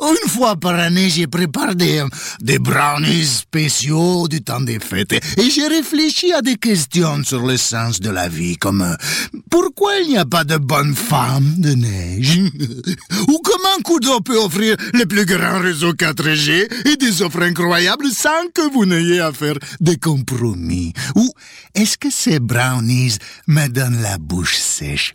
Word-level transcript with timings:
Une 0.00 0.28
fois 0.28 0.56
par 0.56 0.74
année, 0.74 1.08
j'ai 1.08 1.26
préparé 1.26 1.74
des, 1.74 2.58
brownies 2.58 3.24
spéciaux 3.24 4.28
du 4.28 4.42
temps 4.42 4.60
des 4.60 4.78
fêtes. 4.78 5.12
Et 5.12 5.50
j'ai 5.50 5.66
réfléchi 5.66 6.32
à 6.32 6.42
des 6.42 6.56
questions 6.56 7.22
sur 7.24 7.46
le 7.46 7.56
sens 7.56 8.00
de 8.00 8.10
la 8.10 8.28
vie, 8.28 8.56
comme 8.56 8.96
pourquoi 9.50 9.96
il 9.98 10.08
n'y 10.08 10.18
a 10.18 10.24
pas 10.24 10.44
de 10.44 10.56
bonne 10.56 10.94
femme 10.94 11.54
de 11.58 11.74
neige? 11.74 12.38
Ou 13.28 13.40
comment 13.42 13.82
Kudo 13.84 14.20
peut 14.20 14.38
offrir 14.38 14.76
le 14.92 15.04
plus 15.06 15.24
grand 15.24 15.60
réseau 15.60 15.92
4G 15.92 16.68
et 16.88 16.96
des 16.96 17.22
offres 17.22 17.42
incroyables 17.42 18.10
sans 18.10 18.48
que 18.54 18.72
vous 18.72 18.86
n'ayez 18.86 19.20
à 19.20 19.32
faire 19.32 19.58
des 19.80 19.96
compromis? 19.96 20.92
Ou 21.14 21.30
est-ce 21.74 21.96
que 21.98 22.10
ces 22.10 22.40
brownies 22.40 23.18
me 23.46 23.68
donnent 23.68 24.02
la 24.02 24.18
bouche 24.18 24.56
sèche? 24.56 25.14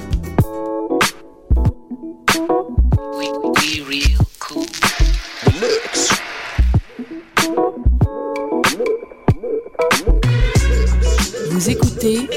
Vous 11.61 11.69
écoutez 11.69 12.27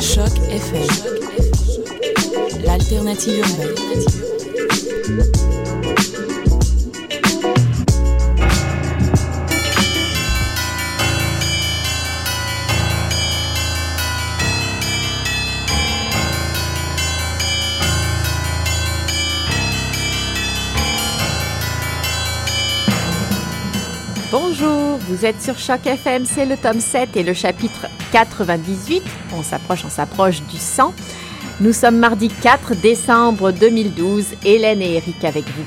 Choc 0.00 0.30
FM, 0.52 0.86
l'alternative 2.64 3.38
urbaine. 3.38 3.74
Bonjour, 24.30 24.97
vous 25.08 25.24
êtes 25.24 25.42
sur 25.42 25.58
Choc 25.58 25.86
FM, 25.86 26.26
c'est 26.26 26.44
le 26.44 26.56
tome 26.56 26.80
7 26.80 27.16
et 27.16 27.22
le 27.22 27.32
chapitre 27.32 27.86
98. 28.12 29.02
On 29.34 29.42
s'approche, 29.42 29.84
on 29.86 29.88
s'approche 29.88 30.42
du 30.42 30.58
100. 30.58 30.92
Nous 31.60 31.72
sommes 31.72 31.96
mardi 31.96 32.28
4 32.28 32.74
décembre 32.74 33.50
2012. 33.50 34.26
Hélène 34.44 34.82
et 34.82 34.96
Eric 34.96 35.24
avec 35.24 35.44
vous. 35.46 35.64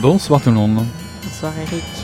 Bonsoir 0.00 0.42
tout 0.42 0.50
le 0.50 0.56
monde. 0.56 0.84
Bonsoir 1.24 1.52
Eric. 1.58 2.01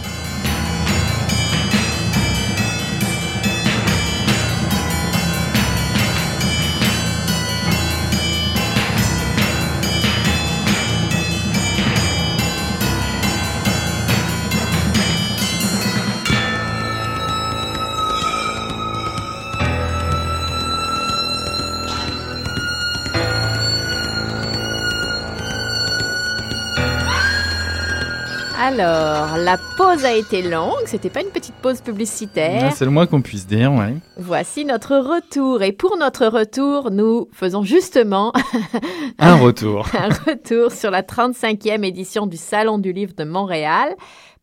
Alors, 28.69 29.39
la 29.39 29.56
pause 29.79 30.05
a 30.05 30.12
été 30.12 30.43
longue, 30.43 30.75
c'était 30.84 31.09
pas 31.09 31.23
une 31.23 31.31
petite 31.31 31.55
pause 31.55 31.81
publicitaire. 31.81 32.71
C'est 32.75 32.84
le 32.84 32.91
moins 32.91 33.06
qu'on 33.06 33.23
puisse 33.23 33.47
dire, 33.47 33.73
ouais. 33.73 33.95
Voici 34.19 34.67
notre 34.67 34.99
retour. 34.99 35.62
Et 35.62 35.73
pour 35.73 35.97
notre 35.97 36.27
retour, 36.27 36.91
nous 36.91 37.31
faisons 37.33 37.62
justement 37.62 38.31
un 39.19 39.37
retour. 39.37 39.89
un 39.99 40.11
retour 40.31 40.70
sur 40.70 40.91
la 40.91 41.00
35e 41.00 41.82
édition 41.82 42.26
du 42.26 42.37
Salon 42.37 42.76
du 42.76 42.93
Livre 42.93 43.15
de 43.17 43.25
Montréal 43.25 43.97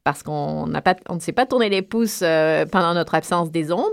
parce 0.04 0.24
qu'on 0.24 0.66
n'a 0.66 0.82
pas, 0.82 0.96
on 1.08 1.16
ne 1.16 1.20
s'est 1.20 1.32
pas 1.32 1.46
tourné 1.46 1.70
les 1.70 1.84
pouces 1.84 2.22
euh, 2.24 2.66
pendant 2.66 2.96
notre 2.96 3.14
absence 3.14 3.52
des 3.52 3.72
ondes. 3.72 3.86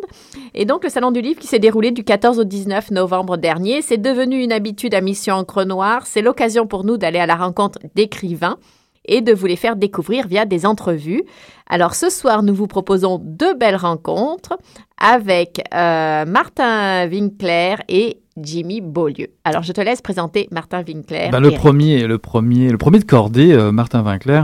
Et 0.55 0.64
donc, 0.64 0.82
le 0.82 0.88
Salon 0.88 1.11
du 1.11 1.20
Livre 1.20 1.40
qui 1.40 1.46
s'est 1.46 1.58
déroulé 1.58 1.90
du 1.90 2.05
14 2.05 2.38
au 2.38 2.44
19 2.44 2.90
novembre 2.90 3.37
dernier, 3.37 3.82
c'est 3.82 3.99
devenu 4.00 4.43
une 4.43 4.52
habitude 4.52 4.94
à 4.94 5.02
Mission 5.02 5.35
Encre 5.35 5.67
Noire. 5.67 6.06
C'est 6.06 6.23
l'occasion 6.23 6.67
pour 6.67 6.85
nous 6.85 6.96
d'aller 6.96 7.19
à 7.19 7.26
la 7.26 7.37
rencontre 7.37 7.78
d'écrivains 7.94 8.56
et 9.04 9.20
de 9.20 9.32
vous 9.32 9.46
les 9.46 9.56
faire 9.56 9.76
découvrir 9.76 10.26
via 10.26 10.44
des 10.44 10.66
entrevues. 10.66 11.22
Alors 11.69 11.94
ce 11.94 12.10
soir, 12.10 12.43
nous 12.43 12.54
vous 12.54 12.66
proposons 12.66 13.20
deux 13.22 13.54
belles 13.54 13.76
rencontres 13.76 14.58
avec 14.99 15.62
euh, 15.75 16.25
Martin 16.25 17.08
Winkler 17.08 17.76
et 17.88 18.19
Jimmy 18.37 18.81
Beaulieu. 18.81 19.28
Alors 19.44 19.62
je 19.62 19.72
te 19.72 19.81
laisse 19.81 20.00
présenter 20.00 20.49
Martin 20.50 20.82
Winkler. 20.87 21.28
Ben, 21.32 21.40
le 21.40 21.50
premier, 21.50 22.06
le 22.06 22.19
premier, 22.19 22.70
le 22.70 22.78
premier 22.78 22.99
de 22.99 23.04
cordée, 23.04 23.52
euh, 23.52 23.72
Martin 23.72 24.02
Winkler, 24.02 24.43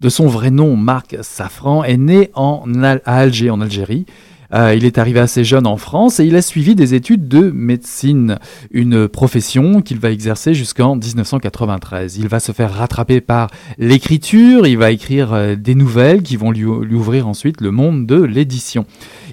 de 0.00 0.08
son 0.08 0.26
vrai 0.26 0.50
nom 0.50 0.76
Marc 0.76 1.16
Safran, 1.22 1.84
est 1.84 1.96
né 1.96 2.30
en, 2.34 2.62
à 2.82 2.98
Alger, 3.04 3.50
en 3.50 3.60
Algérie. 3.60 4.06
Euh, 4.54 4.74
il 4.74 4.84
est 4.84 4.98
arrivé 4.98 5.20
assez 5.20 5.44
jeune 5.44 5.66
en 5.66 5.76
France 5.76 6.20
et 6.20 6.24
il 6.24 6.36
a 6.36 6.42
suivi 6.42 6.74
des 6.74 6.94
études 6.94 7.28
de 7.28 7.50
médecine, 7.50 8.38
une 8.70 9.08
profession 9.08 9.82
qu'il 9.82 9.98
va 9.98 10.10
exercer 10.10 10.54
jusqu'en 10.54 10.96
1993. 10.96 12.16
Il 12.16 12.28
va 12.28 12.40
se 12.40 12.52
faire 12.52 12.72
rattraper 12.72 13.20
par 13.20 13.50
l'écriture, 13.78 14.66
il 14.66 14.78
va 14.78 14.90
écrire 14.90 15.32
euh, 15.32 15.54
des 15.56 15.74
nouvelles 15.74 16.22
qui 16.22 16.36
vont 16.36 16.50
lui, 16.50 16.64
ouvrir 16.64 17.28
ensuite 17.28 17.60
le 17.60 17.70
monde 17.70 18.06
de 18.06 18.22
l'édition. 18.22 18.86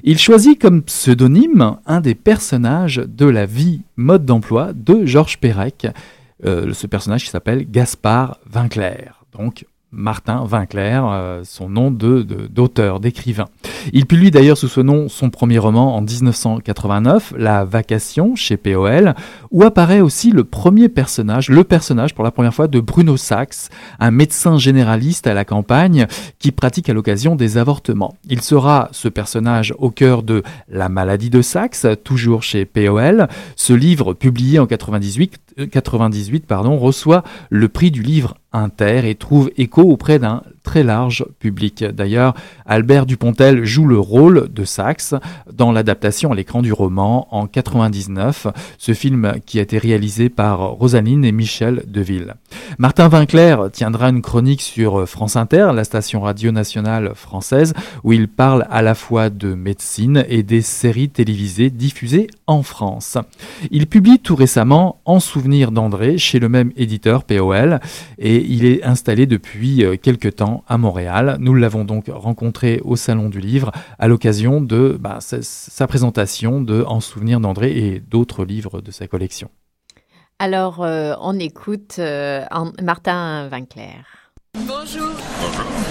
Il 0.04 0.18
choisit 0.18 0.60
comme 0.60 0.82
pseudonyme 0.82 1.78
un 1.86 2.02
des 2.02 2.16
personnages 2.16 3.02
de 3.08 3.26
la 3.26 3.46
vie 3.46 3.82
mode 3.96 4.26
d'emploi 4.26 4.74
de 4.74 5.06
Georges 5.06 5.38
Perec, 5.38 5.88
euh, 6.46 6.74
ce 6.74 6.88
personnage 6.88 7.24
qui 7.24 7.30
s'appelle 7.30 7.70
Gaspard 7.70 8.40
Vinclair. 8.50 9.24
Donc 9.38 9.66
Martin 9.94 10.44
Vinclair, 10.46 11.06
euh, 11.08 11.42
son 11.46 11.70
nom 11.70 11.92
de, 11.92 12.24
d'auteur, 12.24 13.00
d'écrivain. 13.00 13.46
Il 13.94 14.06
publie 14.06 14.32
d'ailleurs 14.32 14.58
sous 14.58 14.68
ce 14.68 14.82
nom 14.82 15.08
son 15.08 15.30
premier 15.30 15.60
roman 15.60 15.96
en 15.96 16.02
1989, 16.02 17.34
La 17.38 17.64
Vacation, 17.64 18.36
chez 18.36 18.58
POL, 18.58 19.14
où 19.52 19.64
apparaît 19.64 20.02
aussi 20.02 20.32
le 20.32 20.44
premier 20.44 20.90
personnage, 20.90 21.50
le 21.50 21.64
personnage 21.64 22.16
pour 22.16 22.24
la 22.24 22.32
première 22.32 22.54
fois 22.54 22.68
de 22.68 22.80
Bruno 22.80 23.18
Sachs, 23.18 23.70
un 24.00 24.12
médecin 24.12 24.58
généraliste 24.58 25.28
à 25.28 25.34
la 25.34 25.46
campagne 25.46 26.08
qui 26.40 26.52
pratique 26.52 26.90
à 26.90 26.94
l'occasion 26.94 27.36
des 27.36 27.58
avortements. 27.58 28.16
Il 28.30 28.42
sera 28.42 28.90
ce 28.92 29.08
personnage 29.08 29.74
au 29.78 29.92
cœur 29.92 30.24
de 30.24 30.44
La 30.70 30.90
maladie 30.90 31.30
de 31.30 31.42
Saxe, 31.42 31.86
toujours 32.04 32.44
chez 32.44 32.66
POL. 32.66 33.28
Ce 33.56 33.74
livre, 33.74 34.14
publié 34.14 34.60
en 34.60 34.66
98, 34.66 35.38
98 35.72 36.46
pardon, 36.46 36.78
reçoit 36.78 37.24
le 37.50 37.68
prix 37.70 37.92
du 37.92 38.02
livre 38.02 38.36
Inter 38.52 39.10
et 39.10 39.16
trouve 39.16 39.52
écho 39.58 39.82
auprès 39.82 40.20
d'un 40.20 40.44
très 40.64 40.84
large 40.84 41.26
public. 41.40 41.84
D'ailleurs, 41.84 42.34
Albert 42.66 43.06
Dupontel 43.06 43.66
joue 43.66 43.86
le 43.86 44.00
rôle 44.00 44.50
de 44.52 44.64
Saxe 44.64 45.14
dans 45.52 45.72
l'adaptation 45.72 46.32
à 46.32 46.36
l'écran 46.36 46.62
du 46.62 46.74
roman 46.74 47.28
en 47.32 47.48
99, 47.48 48.48
ce 48.78 48.94
film 48.94 49.34
qui 49.46 49.60
a 49.60 49.62
été 49.62 49.78
réalisé 49.78 50.30
par 50.30 50.60
Rosaline 50.72 51.26
et 51.26 51.32
Michel 51.32 51.84
Deville. 51.88 52.36
Martin 52.78 53.08
Vinclair 53.08 53.70
tiendra 53.72 54.10
une 54.10 54.22
chronique 54.22 54.62
sur 54.62 55.08
France 55.08 55.36
Inter, 55.36 55.72
la 55.74 55.84
station 55.84 56.22
radio 56.22 56.52
nationale 56.52 57.12
française, 57.14 57.74
où 58.04 58.14
il 58.14 58.28
parle 58.28 58.66
à 58.72 58.82
la 58.82 58.96
fois 58.96 59.30
de 59.30 59.54
médecine 59.54 60.26
et 60.30 60.44
des 60.44 60.62
séries 60.62 61.10
télévisées 61.10 61.70
diffusées 61.70 62.28
en 62.48 62.64
France. 62.64 63.18
Il 63.72 63.88
publie 63.88 64.20
tout 64.20 64.36
récemment 64.36 65.02
En 65.06 65.20
souvenir 65.20 65.72
d'André 65.72 66.18
chez 66.18 66.40
le 66.40 66.50
même 66.50 66.72
éditeur 66.78 67.24
POL 67.24 67.80
et 68.18 68.44
il 68.46 68.66
est 68.66 68.84
installé 68.84 69.26
depuis 69.26 69.84
euh, 69.84 69.96
quelques 70.02 70.36
temps 70.38 70.53
à 70.68 70.78
Montréal. 70.78 71.38
Nous 71.40 71.56
l'avons 71.56 71.86
donc 71.86 72.06
rencontré 72.08 72.82
au 72.84 72.96
Salon 72.96 73.30
du 73.30 73.40
Livre 73.40 73.72
à 73.98 74.08
l'occasion 74.08 74.62
de 74.62 74.98
bah, 75.00 75.20
sa, 75.20 75.88
présentation 75.88 76.62
de 76.62 76.84
En 76.84 77.00
souvenir 77.00 77.40
d'André 77.40 77.72
et 77.72 78.00
d'autres 78.00 78.46
livres 78.46 78.82
de 78.82 78.92
sa 78.92 79.08
collection. 79.08 79.50
Alors, 80.40 80.84
euh, 80.84 81.14
on 81.22 81.40
écoute 81.40 81.96
euh, 82.00 82.44
Martin 82.82 83.48
Vinclair. 83.48 84.23
Bonjour. 84.56 85.10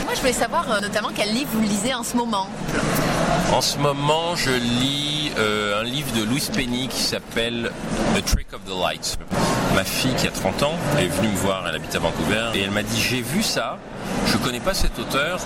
Moi, 0.04 0.14
je 0.14 0.20
voulais 0.20 0.32
savoir 0.32 0.70
euh, 0.70 0.80
notamment 0.80 1.08
quel 1.12 1.32
livre 1.34 1.50
vous 1.52 1.62
lisez 1.62 1.94
en 1.94 2.04
ce 2.04 2.16
moment. 2.16 2.46
En 3.52 3.60
ce 3.60 3.76
moment, 3.76 4.36
je 4.36 4.52
lis 4.52 5.32
euh, 5.36 5.80
un 5.80 5.84
livre 5.84 6.12
de 6.12 6.22
Louis 6.22 6.46
Penny 6.54 6.86
qui 6.86 7.02
s'appelle 7.02 7.72
The 8.14 8.24
Trick 8.24 8.52
of 8.52 8.60
the 8.64 8.80
Light. 8.80 9.18
Ma 9.74 9.82
fille, 9.82 10.14
qui 10.14 10.28
a 10.28 10.30
30 10.30 10.62
ans, 10.62 10.74
est 10.96 11.08
venue 11.08 11.28
me 11.28 11.36
voir, 11.36 11.66
elle 11.68 11.74
habite 11.74 11.92
à 11.96 11.98
Vancouver, 11.98 12.50
et 12.54 12.60
elle 12.60 12.70
m'a 12.70 12.84
dit 12.84 13.00
J'ai 13.00 13.20
vu 13.20 13.42
ça, 13.42 13.78
je 14.26 14.36
connais 14.36 14.60
pas 14.60 14.74
cet 14.74 14.96
auteur, 14.96 15.40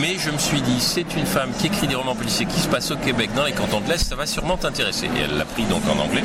mais 0.00 0.16
je 0.18 0.30
me 0.30 0.38
suis 0.38 0.62
dit 0.62 0.80
C'est 0.80 1.16
une 1.16 1.26
femme 1.26 1.50
qui 1.58 1.66
écrit 1.66 1.86
des 1.86 1.96
romans 1.96 2.14
policiers 2.14 2.46
qui 2.46 2.60
se 2.60 2.68
passent 2.68 2.90
au 2.90 2.96
Québec, 2.96 3.28
dans 3.36 3.44
les 3.44 3.52
cantons 3.52 3.80
de 3.80 3.88
l'Est, 3.90 4.08
ça 4.08 4.16
va 4.16 4.24
sûrement 4.24 4.56
t'intéresser. 4.56 5.10
Et 5.16 5.20
elle 5.20 5.36
l'a 5.36 5.44
pris 5.44 5.64
donc 5.64 5.82
en 5.86 6.02
anglais. 6.02 6.24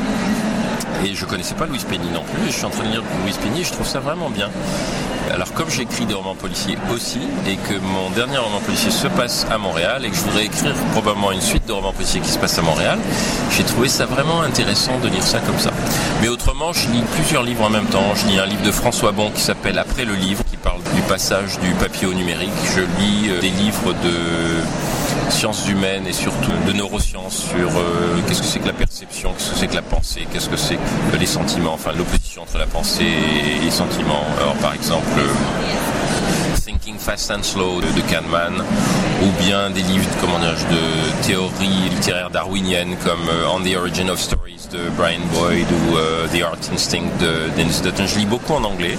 Et 1.05 1.15
je 1.15 1.25
connaissais 1.25 1.55
pas 1.55 1.65
Louis 1.65 1.83
Penny 1.89 2.09
non 2.13 2.23
plus, 2.23 2.47
je 2.47 2.51
suis 2.51 2.65
en 2.65 2.69
train 2.69 2.83
de 2.83 2.89
lire 2.89 3.03
Louis 3.23 3.33
Penny 3.41 3.61
et 3.61 3.63
je 3.63 3.71
trouve 3.71 3.87
ça 3.87 3.99
vraiment 3.99 4.29
bien. 4.29 4.49
Alors 5.31 5.53
comme 5.53 5.69
j'écris 5.69 6.05
des 6.05 6.15
romans 6.15 6.35
policiers 6.35 6.77
aussi, 6.91 7.19
et 7.47 7.55
que 7.55 7.77
mon 7.79 8.09
dernier 8.09 8.37
roman 8.37 8.59
policier 8.59 8.89
se 8.89 9.07
passe 9.07 9.45
à 9.51 9.57
Montréal, 9.57 10.03
et 10.03 10.09
que 10.09 10.15
je 10.15 10.21
voudrais 10.21 10.45
écrire 10.45 10.73
probablement 10.91 11.31
une 11.31 11.41
suite 11.41 11.67
de 11.67 11.71
romans 11.71 11.93
policiers 11.93 12.19
qui 12.19 12.29
se 12.29 12.39
passent 12.39 12.57
à 12.57 12.63
Montréal, 12.63 12.97
j'ai 13.51 13.63
trouvé 13.63 13.89
ça 13.89 14.05
vraiment 14.05 14.41
intéressant 14.41 14.97
de 14.99 15.07
lire 15.07 15.23
ça 15.23 15.39
comme 15.39 15.59
ça. 15.59 15.71
Mais 16.21 16.27
autrement, 16.27 16.73
je 16.73 16.89
lis 16.89 17.03
plusieurs 17.13 17.43
livres 17.43 17.63
en 17.63 17.69
même 17.69 17.85
temps. 17.85 18.15
Je 18.15 18.27
lis 18.27 18.39
un 18.39 18.45
livre 18.45 18.63
de 18.63 18.71
François 18.71 19.11
Bon 19.11 19.29
qui 19.29 19.41
s'appelle 19.41 19.77
Après 19.77 20.03
le 20.03 20.15
livre, 20.15 20.43
qui 20.49 20.57
parle 20.57 20.81
du 20.95 21.01
passage 21.03 21.59
du 21.59 21.71
papier 21.75 22.07
au 22.07 22.13
numérique. 22.13 22.49
Je 22.75 22.81
lis 22.81 23.29
euh, 23.29 23.39
des 23.39 23.51
livres 23.51 23.93
de 24.03 24.59
sciences 25.29 25.67
humaines 25.69 26.07
et 26.07 26.13
surtout 26.13 26.51
de 26.67 26.73
neurosciences 26.73 27.45
sur 27.49 27.69
euh, 27.69 28.19
qu'est-ce 28.27 28.41
que 28.41 28.47
c'est 28.47 28.59
que 28.59 28.67
la 28.67 28.73
perception, 28.73 29.33
qu'est-ce 29.33 29.51
que 29.51 29.57
c'est 29.57 29.67
que 29.67 29.75
la 29.75 29.81
pensée, 29.81 30.27
qu'est-ce 30.31 30.49
que 30.49 30.57
c'est 30.57 30.77
que 31.11 31.17
les 31.17 31.25
sentiments, 31.25 31.73
enfin 31.73 31.91
l'opposition 31.97 32.43
entre 32.43 32.57
la 32.57 32.65
pensée 32.65 33.05
et 33.05 33.63
les 33.63 33.71
sentiments. 33.71 34.23
Alors 34.39 34.55
par 34.55 34.73
exemple 34.73 35.19
Thinking 36.65 36.97
Fast 36.97 37.31
and 37.31 37.43
Slow 37.43 37.81
de, 37.81 38.01
Kahneman, 38.01 38.63
ou 39.23 39.43
bien 39.43 39.69
des 39.69 39.81
livres 39.81 40.09
comment 40.21 40.39
de 40.39 41.25
théorie 41.27 41.89
littéraire 41.89 42.29
darwinienne 42.29 42.95
comme 43.03 43.27
euh, 43.29 43.49
On 43.53 43.61
the 43.61 43.75
Origin 43.75 44.09
of 44.09 44.19
Stories 44.19 44.67
de 44.71 44.89
Brian 44.97 45.21
Boyd 45.33 45.67
ou 45.71 45.97
euh, 45.97 46.27
The 46.27 46.43
Art 46.43 46.73
Instinct 46.73 47.09
de 47.19 47.49
Dennis 47.55 47.81
Dutton. 47.81 48.05
Je 48.07 48.19
lis 48.19 48.25
beaucoup 48.25 48.53
en 48.53 48.63
anglais. 48.63 48.97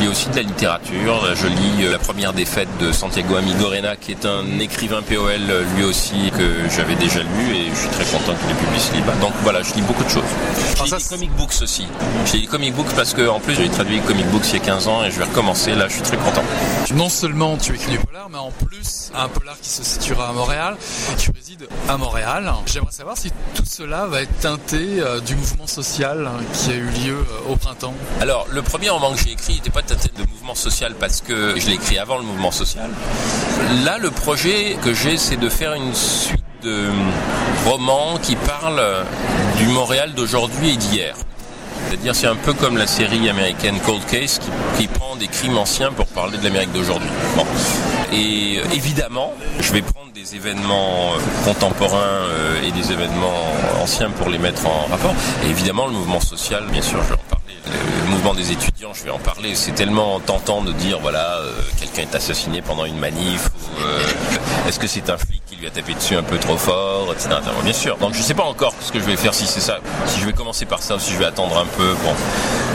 Je 0.00 0.06
lis 0.06 0.12
aussi 0.12 0.30
de 0.30 0.36
la 0.36 0.42
littérature. 0.42 1.34
Je 1.34 1.46
lis 1.46 1.84
euh, 1.84 1.90
La 1.92 1.98
première 1.98 2.32
défaite 2.32 2.70
de 2.78 2.90
Santiago 2.90 3.36
Amigorena, 3.36 3.96
qui 3.96 4.12
est 4.12 4.24
un 4.24 4.58
écrivain 4.58 5.02
POL 5.02 5.50
euh, 5.50 5.62
lui 5.76 5.84
aussi 5.84 6.30
que 6.30 6.70
j'avais 6.74 6.94
déjà 6.94 7.20
lu 7.20 7.54
et 7.54 7.68
je 7.68 7.74
suis 7.74 7.88
très 7.90 8.04
content 8.04 8.32
qu'il 8.34 8.50
ait 8.50 8.58
publié 8.58 8.80
ce 8.80 8.94
livre. 8.94 9.12
Donc 9.20 9.34
voilà, 9.42 9.62
je 9.62 9.74
lis 9.74 9.82
beaucoup 9.82 10.02
de 10.04 10.08
choses. 10.08 10.24
Je 10.78 10.84
lis 10.84 10.90
des 10.90 11.04
comic 11.04 11.30
books 11.32 11.52
aussi. 11.60 11.86
Je 12.24 12.32
lis 12.32 12.40
des 12.40 12.46
comic 12.46 12.74
books 12.74 12.94
parce 12.96 13.12
que 13.12 13.28
en 13.28 13.40
plus 13.40 13.54
j'ai 13.54 13.68
traduit 13.68 14.00
comic 14.00 14.26
books 14.28 14.46
il 14.48 14.54
y 14.54 14.62
a 14.62 14.64
15 14.64 14.88
ans 14.88 15.04
et 15.04 15.10
je 15.10 15.18
vais 15.18 15.24
recommencer. 15.24 15.74
Là, 15.74 15.86
je 15.88 15.94
suis 15.94 16.02
très 16.02 16.16
content. 16.16 16.44
Non 16.94 17.10
seulement 17.10 17.58
tu 17.58 17.74
écris 17.74 17.90
du 17.92 17.98
polar, 17.98 18.30
mais 18.30 18.38
en 18.38 18.52
plus 18.52 19.12
un 19.14 19.28
polar 19.28 19.58
qui 19.60 19.68
se 19.68 19.84
situera 19.84 20.30
à 20.30 20.32
Montréal. 20.32 20.76
Tu 21.18 21.30
résides 21.30 21.68
à 21.90 21.98
Montréal. 21.98 22.50
J'aimerais 22.64 22.92
savoir 22.92 23.18
si 23.18 23.30
tout 23.54 23.64
cela 23.66 24.06
va 24.06 24.22
être 24.22 24.38
teinté 24.40 25.00
euh, 25.00 25.20
du 25.20 25.36
mouvement 25.36 25.66
social 25.66 26.30
qui 26.54 26.70
a 26.70 26.74
eu 26.74 26.88
lieu 27.04 27.18
au 27.50 27.56
printemps. 27.56 27.94
Alors, 28.22 28.46
le 28.50 28.62
premier 28.62 28.88
roman 28.88 29.12
que 29.12 29.18
j'ai 29.18 29.32
écrit 29.32 29.56
n'était 29.56 29.68
pas 29.68 29.82
de 29.94 30.22
mouvement 30.28 30.54
social 30.54 30.94
parce 30.98 31.20
que 31.20 31.58
je 31.58 31.66
l'ai 31.66 31.74
écrit 31.74 31.98
avant 31.98 32.18
le 32.18 32.24
mouvement 32.24 32.50
social. 32.52 32.90
Là, 33.84 33.98
le 33.98 34.10
projet 34.10 34.76
que 34.82 34.94
j'ai, 34.94 35.16
c'est 35.16 35.36
de 35.36 35.48
faire 35.48 35.74
une 35.74 35.94
suite 35.94 36.40
de 36.62 36.88
romans 37.66 38.18
qui 38.22 38.36
parlent 38.36 39.04
du 39.56 39.66
Montréal 39.66 40.12
d'aujourd'hui 40.14 40.70
et 40.70 40.76
d'hier. 40.76 41.16
C'est-à-dire, 41.88 42.14
c'est 42.14 42.26
un 42.26 42.36
peu 42.36 42.52
comme 42.52 42.76
la 42.76 42.86
série 42.86 43.28
américaine 43.28 43.80
Cold 43.80 44.04
Case 44.06 44.38
qui, 44.78 44.86
prend 44.86 45.16
des 45.16 45.26
crimes 45.26 45.58
anciens 45.58 45.90
pour 45.90 46.06
parler 46.06 46.38
de 46.38 46.44
l'Amérique 46.44 46.72
d'aujourd'hui. 46.72 47.08
Et 48.12 48.58
euh, 48.58 48.74
évidemment, 48.74 49.32
je 49.60 49.72
vais 49.72 49.82
prendre 49.82 50.12
des 50.12 50.36
événements 50.36 51.14
euh, 51.14 51.18
contemporains 51.44 51.98
euh, 51.98 52.62
et 52.62 52.70
des 52.72 52.92
événements 52.92 53.52
anciens 53.82 54.10
pour 54.10 54.28
les 54.28 54.38
mettre 54.38 54.66
en 54.66 54.86
rapport. 54.90 55.14
Et 55.44 55.50
évidemment, 55.50 55.86
le 55.86 55.92
mouvement 55.92 56.20
social, 56.20 56.64
bien 56.70 56.82
sûr, 56.82 57.02
je 57.02 57.14
en 57.14 57.16
parler 57.16 57.39
le 57.66 58.10
mouvement 58.10 58.34
des 58.34 58.52
étudiants, 58.52 58.92
je 58.94 59.04
vais 59.04 59.10
en 59.10 59.18
parler. 59.18 59.54
C'est 59.54 59.72
tellement 59.72 60.20
tentant 60.20 60.62
de 60.62 60.72
dire 60.72 60.98
voilà, 61.00 61.38
euh, 61.38 61.52
quelqu'un 61.78 62.02
est 62.02 62.14
assassiné 62.14 62.62
pendant 62.62 62.84
une 62.84 62.98
manif, 62.98 63.46
ou 63.46 63.82
euh, 63.82 64.68
est-ce 64.68 64.78
que 64.78 64.86
c'est 64.86 65.10
un 65.10 65.18
flic 65.18 65.42
qui 65.46 65.56
lui 65.56 65.66
a 65.66 65.70
tapé 65.70 65.94
dessus 65.94 66.16
un 66.16 66.22
peu 66.22 66.38
trop 66.38 66.56
fort, 66.56 67.12
etc. 67.12 67.36
Bien 67.62 67.72
sûr. 67.72 67.96
Donc 67.98 68.14
je 68.14 68.22
sais 68.22 68.34
pas 68.34 68.44
encore 68.44 68.74
ce 68.80 68.92
que 68.92 68.98
je 68.98 69.04
vais 69.04 69.16
faire 69.16 69.34
si 69.34 69.46
c'est 69.46 69.60
ça, 69.60 69.78
si 70.06 70.20
je 70.20 70.26
vais 70.26 70.32
commencer 70.32 70.64
par 70.64 70.82
ça 70.82 70.96
ou 70.96 70.98
si 70.98 71.12
je 71.12 71.18
vais 71.18 71.26
attendre 71.26 71.58
un 71.58 71.66
peu. 71.66 71.94
Bon, 72.04 72.14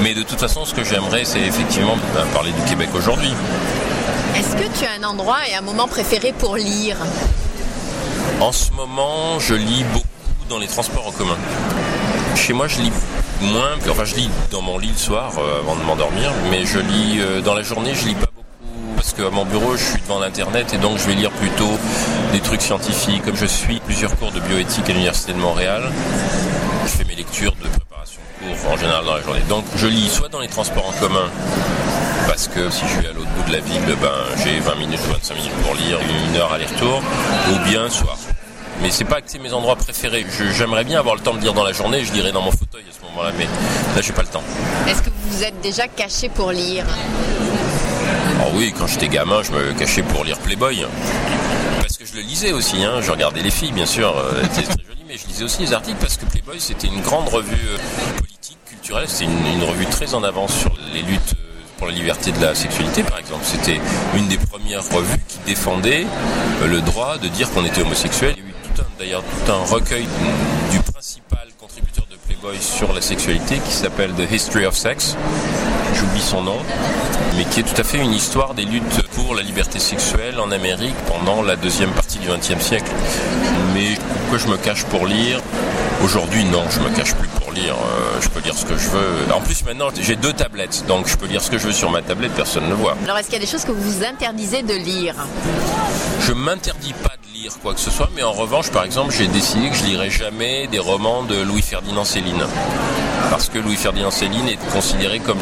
mais 0.01 0.13
de 0.13 0.24
toute 0.24 0.39
façon, 0.39 0.65
ce 0.65 0.74
que 0.74 0.84
j'aimerais, 0.84 1.25
c'est 1.25 1.42
effectivement 1.42 1.96
ben, 2.13 2.25
parler 2.34 2.51
du 2.51 2.62
Québec 2.70 2.89
aujourd'hui. 2.96 3.34
Est-ce 4.36 4.56
que 4.56 4.77
tu 4.77 4.86
as 4.86 5.00
un 5.00 5.10
endroit 5.10 5.48
et 5.50 5.56
un 5.56 5.62
moment 5.62 5.88
préféré 5.88 6.34
pour 6.38 6.58
lire? 6.58 6.98
En 8.42 8.51
ce 8.51 8.72
moment, 8.72 9.39
je 9.39 9.54
lis 9.54 9.86
beaucoup 9.94 10.06
dans 10.50 10.60
les 10.60 10.68
transports 10.68 11.08
en 11.08 11.12
commun. 11.12 11.38
Chez 12.36 12.51
moi, 12.51 12.68
je 12.68 12.82
lis 12.82 12.92
moins, 13.42 13.72
enfin 13.89 14.06
je 14.06 14.15
lis 14.15 14.30
dans 14.51 14.62
mon 14.62 14.77
lit 14.77 14.89
le 14.89 14.98
soir 14.98 15.34
euh, 15.38 15.60
avant 15.60 15.75
de 15.75 15.82
m'endormir, 15.84 16.32
mais 16.50 16.65
je 16.65 16.80
lis 16.80 17.20
euh, 17.20 17.42
dans 17.42 17.54
la 17.54 17.63
journée, 17.63 17.94
je 17.94 18.08
lis 18.08 18.15
pas 18.15 18.27
beaucoup 18.36 18.96
parce 18.96 19.13
qu'à 19.13 19.30
mon 19.30 19.46
bureau 19.46 19.75
je 19.75 19.84
suis 19.84 20.01
devant 20.01 20.20
l'internet 20.20 20.74
et 20.74 20.77
donc 20.77 20.98
je 20.98 21.06
vais 21.06 21.15
lire 21.15 21.32
plutôt 21.32 21.77
des 22.32 22.39
trucs 22.39 22.62
scientifiques. 22.62 23.24
Comme 23.24 23.36
je 23.36 23.46
suis 23.46 23.80
plusieurs 23.80 24.15
cours 24.18 24.32
de 24.32 24.39
bioéthique 24.39 24.89
à 24.89 24.94
l'université 24.94 25.34
de 25.34 25.38
Montréal, 25.38 25.84
je 26.86 26.89
fais 26.89 27.04
mes 27.04 27.15
lectures 27.15 27.54
de 27.62 27.68
préparation 27.68 28.22
de 28.42 28.56
cours 28.56 28.72
en 28.72 28.77
général 28.77 29.06
dans 29.06 29.15
la 29.15 29.22
journée. 29.22 29.42
Donc 29.50 29.65
je 29.75 29.88
lis 29.88 30.10
soit 30.10 30.30
dans 30.30 30.39
les 30.39 30.48
transports 30.48 30.88
en 30.88 31.00
commun 31.00 31.30
parce 32.27 32.48
que 32.48 32.70
si 32.70 32.82
je 32.86 33.00
suis 33.00 33.08
à 33.08 33.13
l'autre 33.13 33.30
bout 33.30 33.48
de 33.48 33.51
la 33.54 33.60
ville, 33.60 33.96
ben, 34.01 34.12
j'ai 34.44 34.60
20 34.60 34.75
minutes 34.75 35.00
ou 35.08 35.13
25 35.13 35.36
minutes 35.36 35.54
pour 35.63 35.75
lire, 35.75 36.00
une 36.01 36.36
heure 36.36 36.51
aller-retour, 36.51 37.01
ou 37.51 37.70
bien 37.70 37.89
soir. 37.89 38.18
Mais 38.82 38.92
c'est 38.92 39.06
pas 39.06 39.22
que 39.22 39.30
c'est 39.30 39.39
mes 39.39 39.54
endroits 39.54 39.75
préférés. 39.75 40.25
J'aimerais 40.51 40.84
bien 40.84 41.00
avoir 41.00 41.15
le 41.15 41.22
temps 41.22 41.34
de 41.34 41.39
lire 41.39 41.54
dans 41.54 41.63
la 41.63 41.72
journée, 41.72 42.04
je 42.04 42.12
lirais 42.13 42.32
dans 42.32 42.42
mon 42.42 42.51
fauteuil 42.51 42.84
à 42.89 42.94
ce 42.94 43.04
mais 43.38 43.45
là 43.95 44.01
j'ai 44.01 44.13
pas 44.13 44.22
le 44.22 44.27
temps. 44.27 44.43
Est-ce 44.88 45.01
que 45.01 45.10
vous 45.10 45.38
vous 45.38 45.43
êtes 45.43 45.60
déjà 45.62 45.88
caché 45.88 46.29
pour 46.29 46.51
lire 46.51 46.86
Oh 48.41 48.51
oui, 48.55 48.74
quand 48.77 48.88
j'étais 48.88 49.07
gamin, 49.07 49.41
je 49.43 49.51
me 49.51 49.74
cachais 49.74 50.03
pour 50.03 50.24
lire 50.24 50.38
Playboy. 50.39 50.86
Parce 51.79 51.98
que 51.98 52.05
je 52.05 52.15
le 52.15 52.22
lisais 52.22 52.51
aussi, 52.51 52.84
hein. 52.84 53.01
je 53.01 53.12
regardais 53.12 53.41
les 53.41 53.51
filles 53.51 53.72
bien 53.72 53.86
sûr, 53.86 54.13
c'était 54.53 54.67
très 54.67 54.84
joli, 54.84 55.03
mais 55.07 55.17
je 55.17 55.27
lisais 55.27 55.43
aussi 55.43 55.62
les 55.62 55.74
articles 55.74 55.98
parce 56.00 56.17
que 56.17 56.25
Playboy 56.25 56.60
c'était 56.60 56.88
une 56.88 57.01
grande 57.01 57.27
revue 57.29 57.53
euh, 57.53 58.17
politique, 58.19 58.57
culturelle, 58.65 59.07
c'était 59.07 59.25
une, 59.25 59.63
revue 59.63 59.86
très 59.86 60.13
en 60.13 60.24
avance 60.24 60.53
sur 60.53 60.72
les 60.93 61.01
luttes 61.01 61.34
euh, 61.34 61.62
pour 61.77 61.88
la 61.88 61.93
liberté 61.93 62.31
de 62.31 62.41
la 62.41 62.55
sexualité, 62.55 63.03
par 63.03 63.19
exemple. 63.19 63.43
C'était 63.43 63.79
une 64.15 64.27
des 64.27 64.38
premières 64.38 64.84
revues 64.89 65.19
qui 65.27 65.39
défendait 65.45 66.05
euh, 66.62 66.67
le 66.67 66.81
droit 66.81 67.17
de 67.17 67.27
dire 67.27 67.50
qu'on 67.51 67.65
était 67.65 67.81
homosexuel 67.81 68.36
d'ailleurs 69.00 69.24
tout 69.24 69.51
un 69.51 69.63
recueil 69.65 70.07
du 70.72 70.79
Playboy 72.42 72.62
sur 72.62 72.94
la 72.94 73.01
sexualité 73.01 73.60
qui 73.60 73.72
s'appelle 73.72 74.12
The 74.13 74.32
History 74.32 74.65
of 74.65 74.75
Sex. 74.75 75.15
j'oublie 75.94 76.22
son 76.22 76.42
nom, 76.44 76.58
mais 77.38 77.46
qui 77.46 77.60
est 77.60 77.63
tout 77.63 77.80
à 77.80 77.84
fait 77.84 78.00
une 78.00 78.13
histoire 78.13 78.54
des 78.54 78.65
luttes 78.65 79.01
pour 79.13 79.36
la 79.36 79.42
liberté 79.42 79.80
sexuelle 79.80 80.39
en 80.39 80.51
Amérique 80.51 80.96
pendant 81.08 81.42
la 81.42 81.56
deuxième 81.56 81.92
partie 81.92 82.20
du 82.20 82.27
XXe 82.27 82.63
siècle. 82.63 82.92
Mais 83.74 83.98
pourquoi 84.20 84.38
je 84.38 84.48
me 84.48 84.58
cache 84.58 84.84
pour 84.86 85.06
lire 85.06 85.39
Aujourd'hui, 86.04 86.44
non, 86.46 86.63
je 86.70 86.80
me 86.80 86.89
cache 86.96 87.13
plus 87.15 87.27
pour 87.27 87.51
lire. 87.51 87.75
Euh, 87.75 88.20
je 88.22 88.27
peux 88.30 88.42
lire 88.42 88.56
ce 88.56 88.65
que 88.65 88.77
je 88.77 88.89
veux. 88.89 89.34
En 89.34 89.42
plus, 89.42 89.63
maintenant, 89.63 89.88
j'ai 90.00 90.15
deux 90.15 90.34
tablettes, 90.34 90.86
donc 90.88 91.08
je 91.08 91.15
peux 91.15 91.27
lire 91.27 91.42
ce 91.42 91.50
que 91.50 91.58
je 91.58 91.68
veux 91.68 91.74
sur 91.74 91.89
ma 91.89 92.01
tablette, 92.01 92.34
personne 92.34 92.65
ne 92.65 92.70
le 92.70 92.75
voit. 92.75 92.96
Alors, 93.04 93.18
est-ce 93.18 93.27
qu'il 93.27 93.36
y 93.36 93.42
a 93.42 93.46
des 93.46 93.51
choses 93.51 93.63
que 93.65 93.72
vous 93.72 93.92
vous 93.92 94.04
interdisez 94.04 94.62
de 94.62 94.74
lire? 94.74 95.15
Je 96.22 96.34
m'interdis 96.34 96.94
pas 96.94 97.15
de 97.22 97.25
quoi 97.61 97.73
que 97.73 97.79
ce 97.79 97.91
soit, 97.91 98.09
mais 98.15 98.23
en 98.23 98.31
revanche, 98.31 98.71
par 98.71 98.83
exemple, 98.83 99.13
j'ai 99.15 99.27
décidé 99.27 99.69
que 99.69 99.75
je 99.75 99.85
lirai 99.85 100.09
jamais 100.09 100.67
des 100.67 100.79
romans 100.79 101.23
de 101.23 101.41
Louis-Ferdinand 101.41 102.03
Céline. 102.03 102.43
Parce 103.29 103.49
que 103.49 103.59
Louis-Ferdinand 103.59 104.11
Céline 104.11 104.47
est 104.47 104.59
considéré 104.71 105.19
comme 105.19 105.39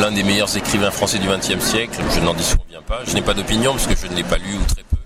l'un 0.00 0.12
des 0.12 0.22
meilleurs 0.22 0.56
écrivains 0.56 0.90
français 0.90 1.18
du 1.18 1.28
XXe 1.28 1.64
siècle. 1.64 2.00
Je 2.14 2.20
n'en 2.20 2.34
disconviens 2.34 2.82
pas. 2.86 3.00
Je 3.06 3.14
n'ai 3.14 3.22
pas 3.22 3.34
d'opinion 3.34 3.72
parce 3.72 3.86
que 3.86 3.96
je 3.96 4.06
ne 4.06 4.16
l'ai 4.16 4.24
pas 4.24 4.38
lu 4.38 4.54
ou 4.54 4.64
très 4.64 4.82
peu. 4.82 4.96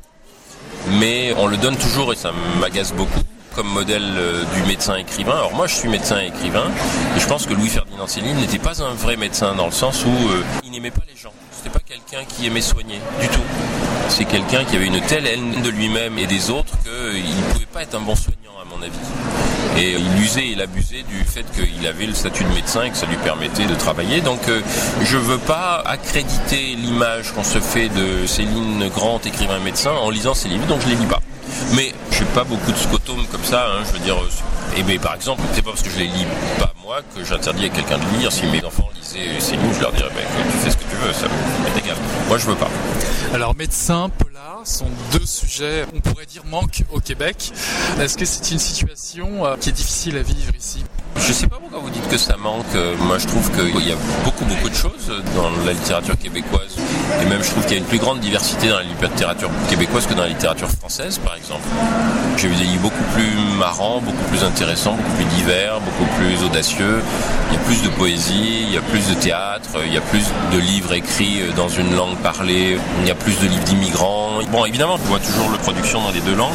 Mais 0.99 1.35
on 1.37 1.47
le 1.47 1.57
donne 1.57 1.77
toujours 1.77 2.13
et 2.13 2.17
ça 2.17 2.33
m'agace 2.61 2.93
beaucoup 2.93 3.21
comme 3.55 3.69
modèle 3.69 4.15
euh, 4.17 4.45
du 4.55 4.63
médecin 4.63 4.97
écrivain. 4.97 5.33
Alors 5.33 5.55
moi 5.55 5.67
je 5.67 5.75
suis 5.75 5.89
médecin 5.89 6.19
écrivain 6.21 6.71
et 7.17 7.21
je 7.21 7.27
pense 7.27 7.47
que 7.47 7.53
Louis-Ferdinand 7.53 8.07
Céline 8.07 8.37
n'était 8.37 8.59
pas 8.59 8.83
un 8.83 8.95
vrai 8.95 9.17
médecin 9.17 9.55
dans 9.55 9.67
le 9.67 9.73
sens 9.73 10.05
où 10.07 10.09
euh, 10.09 10.43
il 10.65 10.71
n'aimait 10.71 10.91
pas 10.91 11.03
les 11.07 11.17
gens. 11.21 11.33
C'était 11.63 11.79
pas 11.79 11.85
quelqu'un 11.87 12.25
qui 12.25 12.47
aimait 12.47 12.61
soigner 12.61 12.99
du 13.21 13.29
tout. 13.29 13.43
C'est 14.09 14.25
quelqu'un 14.25 14.65
qui 14.65 14.75
avait 14.75 14.87
une 14.87 15.01
telle 15.03 15.29
haine 15.29 15.63
de 15.63 15.71
lui-même 15.71 16.19
et 16.19 16.27
des 16.27 16.51
autres 16.51 16.73
qu'il 16.83 17.37
ne 17.37 17.53
pouvait 17.53 17.67
pas 17.73 17.83
être 17.83 17.95
un 17.95 18.01
bon 18.01 18.17
soignant 18.17 18.59
à 18.61 18.65
mon 18.65 18.83
avis. 18.83 18.99
Et 19.79 19.93
il 19.93 20.23
usait 20.23 20.41
et 20.41 20.53
il 20.53 20.61
abusait 20.61 21.05
du 21.05 21.23
fait 21.23 21.45
qu'il 21.53 21.87
avait 21.87 22.07
le 22.07 22.15
statut 22.15 22.43
de 22.43 22.49
médecin 22.49 22.83
et 22.83 22.91
que 22.91 22.97
ça 22.97 23.07
lui 23.07 23.17
permettait 23.19 23.67
de 23.67 23.75
travailler. 23.77 24.21
Donc 24.23 24.41
euh, 24.49 24.61
je 25.05 25.17
veux 25.17 25.39
pas 25.39 25.81
accréditer 25.87 26.75
l'image 26.75 27.31
qu'on 27.31 27.45
se 27.45 27.61
fait 27.61 27.89
de 27.91 28.27
Céline 28.27 28.89
Grand, 28.89 29.25
écrivain 29.25 29.61
médecin, 29.61 29.93
en 29.93 30.11
lisant 30.11 30.35
ses 30.35 30.49
livres, 30.49 30.67
donc 30.67 30.81
je 30.81 30.89
les 30.89 30.97
lis 30.97 31.07
pas. 31.07 31.21
Mais 31.77 31.93
pas 32.27 32.45
beaucoup 32.45 32.73
de 32.73 32.77
scotomes 32.77 33.27
comme 33.31 33.45
ça, 33.45 33.67
hein, 33.69 33.83
je 33.87 33.93
veux 33.93 34.05
dire. 34.05 34.17
Et 34.17 34.79
eh 34.79 34.83
mais 34.85 34.99
par 34.99 35.15
exemple, 35.15 35.43
c'est 35.53 35.63
pas 35.63 35.71
parce 35.71 35.83
que 35.83 35.91
je 35.91 35.99
les 35.99 36.07
lis 36.07 36.27
pas 36.59 36.73
moi 36.83 37.01
que 37.15 37.23
j'interdis 37.25 37.67
à 37.67 37.69
quelqu'un 37.69 37.99
de 37.99 38.19
lire. 38.19 38.33
Si 38.33 38.47
mes 38.47 38.65
enfants 38.65 38.89
lisaient 39.01 39.39
Céline, 39.41 39.73
je 39.75 39.81
leur 39.81 39.93
dirais 39.93 40.11
ben, 40.15 40.25
tu 40.51 40.59
fais 40.59 40.71
ce 40.71 40.77
que 40.77 40.85
tu 40.85 40.97
veux, 40.97 41.13
ça 41.13 41.27
m'est 41.29 41.81
égal. 41.81 41.97
Moi 42.29 42.39
je 42.39 42.47
veux 42.47 42.55
pas. 42.55 42.71
Alors 43.35 43.55
médecin, 43.55 44.09
polar 44.11 44.61
sont 44.65 44.89
deux 45.13 45.27
sujets, 45.27 45.85
on 45.95 46.01
pourrait 46.01 46.27
dire 46.27 46.45
manque 46.47 46.85
au 46.93 47.01
Québec. 47.01 47.53
Est-ce 48.01 48.17
que 48.17 48.25
c'est 48.25 48.51
une 48.53 48.59
situation 48.59 49.45
euh, 49.45 49.57
qui 49.57 49.71
est 49.71 49.73
difficile 49.73 50.17
à 50.17 50.23
vivre 50.23 50.55
ici? 50.59 50.85
Je 51.27 51.33
sais 51.33 51.47
pas 51.47 51.57
pourquoi 51.57 51.79
vous 51.79 51.91
dites 51.91 52.09
que 52.09 52.19
ça 52.19 52.37
manque. 52.37 52.75
Moi, 53.01 53.19
je 53.19 53.27
trouve 53.27 53.49
qu'il 53.53 53.87
y 53.87 53.93
a 53.93 53.97
beaucoup, 54.25 54.45
beaucoup 54.45 54.69
de 54.69 54.75
choses 54.75 55.13
dans 55.37 55.51
la 55.65 55.73
littérature 55.73 56.19
québécoise. 56.19 56.77
Et 57.21 57.25
même, 57.27 57.43
je 57.43 57.51
trouve 57.51 57.63
qu'il 57.65 57.73
y 57.73 57.77
a 57.77 57.79
une 57.79 57.89
plus 57.89 57.99
grande 57.99 58.21
diversité 58.21 58.69
dans 58.69 58.77
la 58.77 58.83
littérature 58.83 59.51
québécoise 59.69 60.07
que 60.07 60.15
dans 60.15 60.23
la 60.23 60.29
littérature 60.29 60.69
française, 60.69 61.19
par 61.19 61.37
exemple. 61.37 61.63
J'ai 62.37 62.49
vu 62.49 62.57
des 62.57 62.65
livres 62.65 62.83
beaucoup 62.83 63.05
plus 63.15 63.31
marrants, 63.59 64.01
beaucoup 64.01 64.25
plus 64.31 64.43
intéressants, 64.43 64.95
beaucoup 64.95 65.17
plus 65.17 65.37
divers, 65.37 65.81
beaucoup 65.81 66.11
plus 66.19 66.45
audacieux. 66.45 67.03
Il 67.51 67.55
y 67.55 67.57
a 67.57 67.61
plus 67.61 67.83
de 67.83 67.89
poésie, 67.91 68.65
il 68.67 68.73
y 68.73 68.79
a 68.79 68.83
plus 68.83 69.09
de 69.09 69.15
théâtre, 69.15 69.71
il 69.87 69.93
y 69.93 69.99
a 69.99 70.01
plus 70.01 70.25
de 70.53 70.59
livres 70.59 70.93
écrits 70.93 71.41
dans 71.57 71.69
une 71.69 71.95
langue 71.95 72.17
parlée, 72.17 72.79
il 73.01 73.07
y 73.07 73.11
a 73.11 73.15
plus 73.15 73.39
de 73.39 73.47
livres 73.47 73.65
d'immigrants. 73.65 74.41
Bon, 74.51 74.65
évidemment, 74.65 74.97
je 74.97 75.09
vois 75.09 75.21
toujours 75.21 75.51
la 75.53 75.59
production 75.59 76.03
dans 76.03 76.11
les 76.11 76.21
deux 76.21 76.35
langues. 76.35 76.51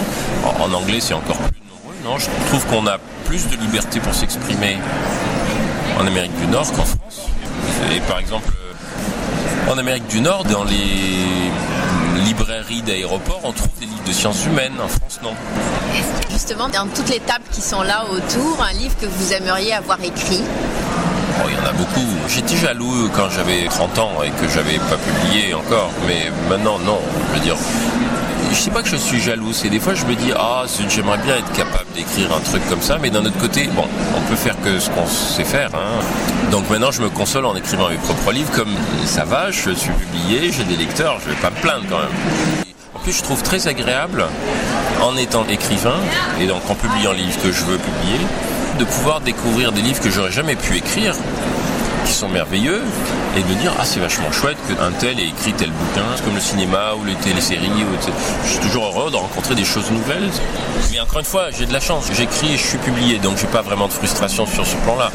En 0.60 0.74
anglais, 0.74 1.00
c'est 1.00 1.14
encore 1.14 1.38
plus 1.38 1.67
je 2.16 2.28
trouve 2.48 2.66
qu'on 2.68 2.88
a 2.88 2.98
plus 3.26 3.48
de 3.50 3.58
liberté 3.58 4.00
pour 4.00 4.14
s'exprimer 4.14 4.78
en 6.00 6.08
Amérique 6.08 6.36
du 6.40 6.48
Nord 6.48 6.72
qu'en 6.72 6.86
France. 6.86 7.28
Et 7.94 8.00
par 8.02 8.20
exemple, 8.20 8.50
euh, 8.50 9.72
en 9.72 9.78
Amérique 9.78 10.08
du 10.08 10.22
Nord, 10.22 10.46
dans 10.46 10.64
les 10.64 11.52
librairies 12.26 12.82
d'aéroports, 12.82 13.42
on 13.44 13.52
trouve 13.52 13.70
des 13.80 13.86
livres 13.86 14.04
de 14.06 14.12
sciences 14.14 14.46
humaines. 14.46 14.74
En 14.82 14.88
France, 14.88 15.20
non. 15.22 15.34
Justement, 16.32 16.70
dans 16.70 16.88
toutes 16.88 17.10
les 17.10 17.20
tables 17.20 17.46
qui 17.52 17.62
sont 17.62 17.82
là 17.82 18.06
autour, 18.10 18.64
un 18.64 18.74
livre 18.74 18.96
que 19.00 19.06
vous 19.06 19.34
aimeriez 19.34 19.74
avoir 19.74 20.02
écrit 20.02 20.44
oh, 20.44 21.48
il 21.50 21.56
y 21.56 21.60
en 21.60 21.70
a 21.70 21.74
beaucoup. 21.74 22.08
J'étais 22.30 22.56
jaloux 22.56 23.10
quand 23.14 23.30
j'avais 23.30 23.66
30 23.66 24.00
ans 24.00 24.12
et 24.24 24.30
que 24.30 24.48
j'avais 24.48 24.78
pas 24.78 24.98
publié 24.98 25.54
encore, 25.54 25.92
mais 26.08 26.32
maintenant 26.50 26.80
non. 26.80 27.00
Je 27.30 27.38
veux 27.38 27.44
dire, 27.44 27.58
je 28.51 28.56
sais 28.56 28.72
pas 28.72 28.82
que 28.82 28.89
je 28.89 28.96
suis 28.96 29.20
jaloux, 29.20 29.54
c'est 29.54 29.70
des 29.70 29.80
fois 29.80 29.94
je 29.94 30.06
me 30.06 30.16
dis 30.16 30.32
ah 30.36 30.63
j'aimerais 30.89 31.18
bien 31.20 31.38
être 31.38 31.51
capable 31.54 31.86
d'écrire 31.96 32.34
un 32.34 32.39
truc 32.39 32.68
comme 32.70 32.82
ça, 32.82 32.98
mais 33.01 33.10
d'un 33.10 33.25
autre 33.25 33.38
côté, 33.39 33.68
bon, 33.75 33.86
on 34.16 34.22
peut 34.30 34.36
faire 34.36 34.56
que 34.62 34.80
ce 34.80 34.89
qu'on 34.89 35.06
sait 35.06 35.44
faire. 35.44 35.70
Hein. 35.74 36.04
Donc 36.51 36.70
maintenant 36.70 36.92
je 36.92 37.01
me 37.01 37.10
console 37.10 37.46
en 37.46 37.56
écrivant 37.56 37.89
mes 37.89 37.98
propres 37.98 38.32
livres, 38.32 38.51
comme 38.51 38.74
ça 39.06 39.25
va, 39.25 39.51
je 39.51 39.72
suis 39.72 39.92
publié, 39.92 40.51
j'ai 40.51 40.63
des 40.63 40.75
lecteurs, 40.75 41.20
je 41.24 41.30
vais 41.30 41.42
pas 41.42 41.50
me 41.50 41.62
plaindre 41.62 41.86
quand 41.89 42.00
même. 42.00 42.66
En 42.94 43.00
plus 43.00 43.13
je 43.13 43.24
trouve 43.24 43.44
très 43.44 43.68
agréable, 43.68 44.25
en 45.01 45.16
étant 45.18 45.46
écrivain, 45.48 45.98
et 46.39 46.48
donc 46.48 46.62
en 46.70 46.75
publiant 46.75 47.12
les 47.12 47.24
livres 47.24 47.42
que 47.42 47.51
je 47.51 47.63
veux 47.63 47.77
publier, 47.77 48.20
de 48.80 48.86
pouvoir 48.86 49.22
découvrir 49.22 49.72
des 49.72 49.82
livres 49.82 50.01
que 50.01 50.10
j'aurais 50.10 50.32
jamais 50.32 50.56
pu 50.56 50.77
écrire 50.77 51.16
qui 52.08 52.14
sont 52.14 52.30
merveilleux 52.30 52.82
et 53.36 53.42
de 53.44 53.48
me 53.48 53.56
dire 53.60 53.74
ah 53.78 53.84
c'est 53.84 54.00
vachement 54.00 54.32
chouette 54.32 54.58
qu'un 54.68 54.92
tel 54.92 55.20
ait 55.20 55.28
écrit 55.28 55.52
tel 55.54 55.70
bouquin 55.72 56.06
comme 56.24 56.36
le 56.36 56.42
cinéma 56.42 56.94
ou 57.00 57.04
les 57.04 57.16
téléséries 57.16 57.68
ou 57.68 58.12
je 58.46 58.50
suis 58.50 58.60
toujours 58.60 58.86
heureux 58.86 59.12
de 59.12 59.18
rencontrer 59.18 59.56
des 59.56 59.66
choses 59.66 59.92
nouvelles. 59.92 60.30
Mais 60.92 61.00
encore 61.02 61.20
une 61.20 61.26
fois 61.26 61.52
j'ai 61.52 61.66
de 61.66 61.74
la 61.74 61.82
chance. 61.82 62.10
J'écris 62.14 62.54
et 62.54 62.58
je 62.58 62.66
suis 62.66 62.78
publié 62.78 63.20
donc 63.20 63.38
j'ai 63.38 63.48
pas 63.48 63.62
vraiment 63.62 63.88
de 63.88 63.94
frustration 63.94 64.46
sur 64.46 64.66
ce 64.66 64.76
plan 64.78 64.96
là 64.96 65.12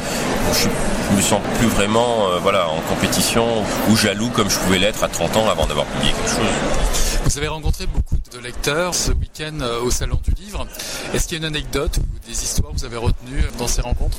je, 0.53 1.15
me 1.15 1.21
sens 1.21 1.41
plus 1.59 1.67
vraiment 1.67 2.27
euh, 2.29 2.39
voilà 2.39 2.69
en 2.69 2.79
compétition 2.93 3.45
ou 3.89 3.95
jaloux 3.95 4.29
comme 4.29 4.49
je 4.49 4.57
pouvais 4.59 4.79
l'être 4.79 5.03
à 5.03 5.07
30 5.07 5.37
ans 5.37 5.49
avant 5.49 5.65
d'avoir 5.65 5.87
publié 5.87 6.13
quelque 6.13 6.29
chose. 6.29 7.03
Vous 7.25 7.37
avez 7.37 7.47
rencontré 7.47 7.87
beaucoup 7.87 8.17
de 8.31 8.39
lecteurs 8.39 8.93
ce 8.93 9.11
week-end 9.11 9.59
euh, 9.61 9.81
au 9.81 9.89
Salon 9.89 10.19
du 10.23 10.31
Livre. 10.43 10.67
Est-ce 11.13 11.27
qu'il 11.27 11.39
y 11.39 11.43
a 11.43 11.47
une 11.47 11.55
anecdote 11.55 11.97
ou 11.97 12.27
des 12.27 12.43
histoires 12.43 12.71
que 12.71 12.77
vous 12.77 12.85
avez 12.85 12.97
retenues 12.97 13.43
dans 13.57 13.67
ces 13.67 13.81
rencontres? 13.81 14.17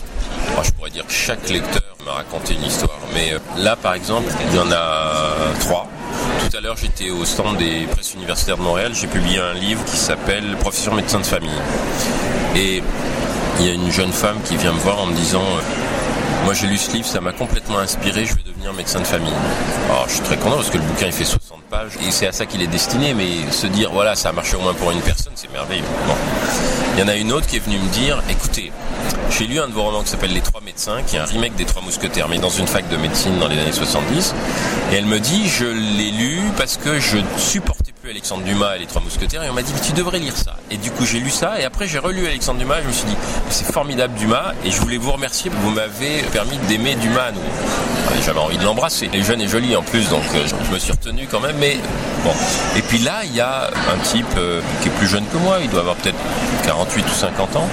Ah, 0.56 0.62
Je 0.64 0.70
pourrais 0.72 0.90
dire 0.90 1.06
que 1.06 1.12
chaque 1.12 1.48
lecteur 1.48 1.83
m'a 2.04 2.12
raconté 2.12 2.54
une 2.54 2.64
histoire. 2.64 2.98
Mais 3.12 3.32
euh, 3.32 3.38
là, 3.58 3.76
par 3.76 3.94
exemple, 3.94 4.32
il 4.50 4.56
y 4.56 4.58
en 4.58 4.70
a 4.70 5.12
trois. 5.60 5.86
Tout 6.40 6.56
à 6.56 6.60
l'heure, 6.60 6.76
j'étais 6.76 7.10
au 7.10 7.24
stand 7.24 7.56
des 7.56 7.86
presses 7.86 8.14
universitaires 8.14 8.56
de 8.56 8.62
Montréal. 8.62 8.92
J'ai 8.94 9.06
publié 9.06 9.38
un 9.38 9.54
livre 9.54 9.84
qui 9.84 9.96
s'appelle 9.96 10.56
Profession 10.60 10.94
médecin 10.94 11.20
de 11.20 11.26
famille. 11.26 11.50
Et 12.56 12.82
il 13.60 13.66
y 13.66 13.70
a 13.70 13.72
une 13.72 13.90
jeune 13.90 14.12
femme 14.12 14.36
qui 14.44 14.56
vient 14.56 14.72
me 14.72 14.78
voir 14.78 15.00
en 15.00 15.06
me 15.06 15.14
disant 15.14 15.42
euh, 15.42 16.44
moi 16.44 16.54
j'ai 16.54 16.66
lu 16.66 16.76
ce 16.76 16.92
livre, 16.92 17.06
ça 17.06 17.20
m'a 17.20 17.32
complètement 17.32 17.78
inspiré, 17.78 18.26
je 18.26 18.34
vais 18.34 18.42
devenir 18.42 18.72
médecin 18.72 19.00
de 19.00 19.06
famille. 19.06 19.32
Alors 19.88 20.04
je 20.08 20.14
suis 20.14 20.22
très 20.22 20.36
content 20.36 20.56
parce 20.56 20.70
que 20.70 20.78
le 20.78 20.84
bouquin 20.84 21.06
il 21.06 21.12
fait 21.12 21.24
60 21.24 21.62
pages 21.70 21.92
et 22.06 22.10
c'est 22.10 22.26
à 22.26 22.32
ça 22.32 22.46
qu'il 22.46 22.62
est 22.62 22.66
destiné, 22.66 23.14
mais 23.14 23.50
se 23.50 23.66
dire 23.66 23.90
voilà 23.92 24.14
ça 24.14 24.30
a 24.30 24.32
marché 24.32 24.56
au 24.56 24.60
moins 24.60 24.74
pour 24.74 24.90
une 24.90 25.00
personne, 25.00 25.32
c'est 25.36 25.50
merveilleux. 25.52 25.84
Il 26.94 27.00
y 27.00 27.02
en 27.02 27.08
a 27.08 27.14
une 27.14 27.32
autre 27.32 27.46
qui 27.46 27.56
est 27.56 27.60
venue 27.64 27.78
me 27.78 27.88
dire 27.88 28.22
écoutez, 28.28 28.72
j'ai 29.38 29.46
lu 29.46 29.58
un 29.58 29.68
de 29.68 29.72
vos 29.72 29.82
romans 29.82 30.02
qui 30.02 30.10
s'appelle 30.10 30.32
Les 30.32 30.40
Trois 30.40 30.60
Médecins, 30.60 31.02
qui 31.06 31.16
est 31.16 31.18
un 31.18 31.24
remake 31.24 31.56
des 31.56 31.64
Trois 31.64 31.82
Mousquetaires, 31.82 32.28
mais 32.28 32.38
dans 32.38 32.50
une 32.50 32.66
fac 32.66 32.88
de 32.88 32.96
médecine 32.96 33.38
dans 33.38 33.48
les 33.48 33.58
années 33.58 33.72
70. 33.72 34.34
Et 34.92 34.96
elle 34.96 35.06
me 35.06 35.18
dit 35.18 35.48
je 35.48 35.64
l'ai 35.64 36.10
lu 36.10 36.40
parce 36.56 36.76
que 36.76 37.00
je 37.00 37.18
supportais 37.36 37.84
Alexandre 38.10 38.44
Dumas 38.44 38.76
et 38.76 38.80
les 38.80 38.86
Trois 38.86 39.02
Mousquetaires 39.02 39.42
et 39.42 39.50
on 39.50 39.54
m'a 39.54 39.62
dit 39.62 39.72
tu 39.82 39.92
devrais 39.92 40.18
lire 40.18 40.36
ça. 40.36 40.56
Et 40.70 40.76
du 40.76 40.90
coup 40.90 41.06
j'ai 41.06 41.20
lu 41.20 41.30
ça 41.30 41.58
et 41.58 41.64
après 41.64 41.88
j'ai 41.88 41.98
relu 41.98 42.26
Alexandre 42.26 42.58
Dumas 42.58 42.82
je 42.82 42.88
me 42.88 42.92
suis 42.92 43.06
dit 43.06 43.16
c'est 43.48 43.64
formidable 43.64 44.14
Dumas 44.14 44.52
et 44.64 44.70
je 44.70 44.80
voulais 44.80 44.98
vous 44.98 45.12
remercier, 45.12 45.50
vous 45.50 45.70
m'avez 45.70 46.22
permis 46.32 46.56
d'aimer 46.68 46.96
Dumas 46.96 47.28
à 47.28 47.32
nouveau. 47.32 47.46
J'avais 48.24 48.40
envie 48.40 48.58
de 48.58 48.64
l'embrasser. 48.64 49.08
Il 49.12 49.20
est 49.20 49.22
jeune 49.22 49.40
et 49.40 49.48
joli 49.48 49.74
en 49.74 49.82
plus 49.82 50.08
donc 50.10 50.22
euh, 50.34 50.46
je 50.46 50.72
me 50.72 50.78
suis 50.78 50.92
retenu 50.92 51.26
quand 51.30 51.40
même 51.40 51.56
mais 51.58 51.78
bon. 52.22 52.32
Et 52.76 52.82
puis 52.82 52.98
là 52.98 53.22
il 53.24 53.34
y 53.34 53.40
a 53.40 53.70
un 53.92 53.98
type 54.04 54.26
euh, 54.36 54.60
qui 54.82 54.88
est 54.88 54.92
plus 54.92 55.08
jeune 55.08 55.24
que 55.32 55.38
moi, 55.38 55.58
il 55.62 55.70
doit 55.70 55.80
avoir 55.80 55.96
peut-être 55.96 56.18
48 56.66 57.02
ou 57.02 57.14
50 57.14 57.56
ans 57.56 57.68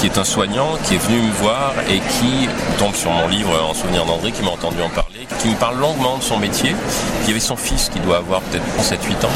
qui 0.00 0.06
est 0.06 0.18
un 0.18 0.24
soignant, 0.24 0.76
qui 0.84 0.94
est 0.94 0.98
venu 0.98 1.20
me 1.20 1.32
voir 1.32 1.72
et 1.88 1.98
qui 1.98 2.48
tombe 2.78 2.94
sur 2.94 3.10
mon 3.10 3.28
livre 3.28 3.50
En 3.68 3.72
souvenir 3.72 4.04
d'André, 4.04 4.30
qui 4.30 4.42
m'a 4.42 4.50
entendu 4.50 4.82
en 4.82 4.90
parler, 4.90 5.26
qui 5.40 5.48
me 5.48 5.54
parle 5.54 5.78
longuement 5.78 6.18
de 6.18 6.22
son 6.22 6.38
métier. 6.38 6.74
Il 7.22 7.28
y 7.28 7.30
avait 7.30 7.40
son 7.40 7.56
fils 7.56 7.88
qui 7.88 8.00
doit 8.00 8.18
avoir 8.18 8.40
peut-être 8.42 8.64
7-8 8.80 9.24
ans. 9.24 9.30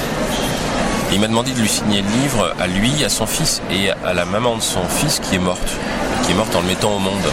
Et 1.11 1.15
il 1.15 1.21
m'a 1.21 1.29
demandé 1.29 1.53
de 1.53 1.61
lui 1.61 1.69
signer 1.69 2.03
le 2.03 2.23
livre 2.23 2.55
à 2.61 2.67
lui, 2.67 3.05
à 3.05 3.09
son 3.09 3.27
fils 3.27 3.63
et 3.71 3.91
à 3.91 4.13
la 4.13 4.25
maman 4.25 4.57
de 4.57 4.63
son 4.63 4.83
fils 4.85 5.21
qui 5.21 5.37
est 5.37 5.41
morte, 5.41 5.77
qui 6.25 6.33
est 6.33 6.35
morte 6.35 6.55
en 6.55 6.61
le 6.61 6.67
mettant 6.67 6.95
au 6.95 6.99
monde. 6.99 7.33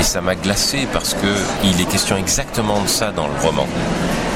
Et 0.00 0.02
ça 0.02 0.20
m'a 0.20 0.34
glacé 0.34 0.88
parce 0.92 1.14
que 1.14 1.26
il 1.64 1.80
est 1.80 1.88
question 1.88 2.16
exactement 2.16 2.80
de 2.80 2.88
ça 2.88 3.10
dans 3.10 3.26
le 3.26 3.34
roman. 3.42 3.66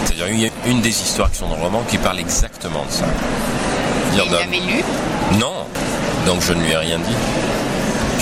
C'est-à-dire 0.05 0.29
il 0.29 0.41
y 0.41 0.47
a 0.47 0.51
une 0.67 0.81
des 0.81 0.91
histoires 0.91 1.31
qui 1.31 1.39
sont 1.39 1.49
dans 1.49 1.57
le 1.57 1.63
roman 1.63 1.83
qui 1.89 1.99
parle 1.99 2.19
exactement 2.19 2.85
de 2.85 2.93
ça. 2.93 3.05
Il 4.13 4.19
l'avait 4.19 4.45
lu? 4.45 4.85
Non, 5.41 5.67
donc 6.27 6.43
je 6.43 6.53
ne 6.53 6.63
lui 6.63 6.73
ai 6.73 6.77
rien 6.77 6.99
dit 6.99 7.17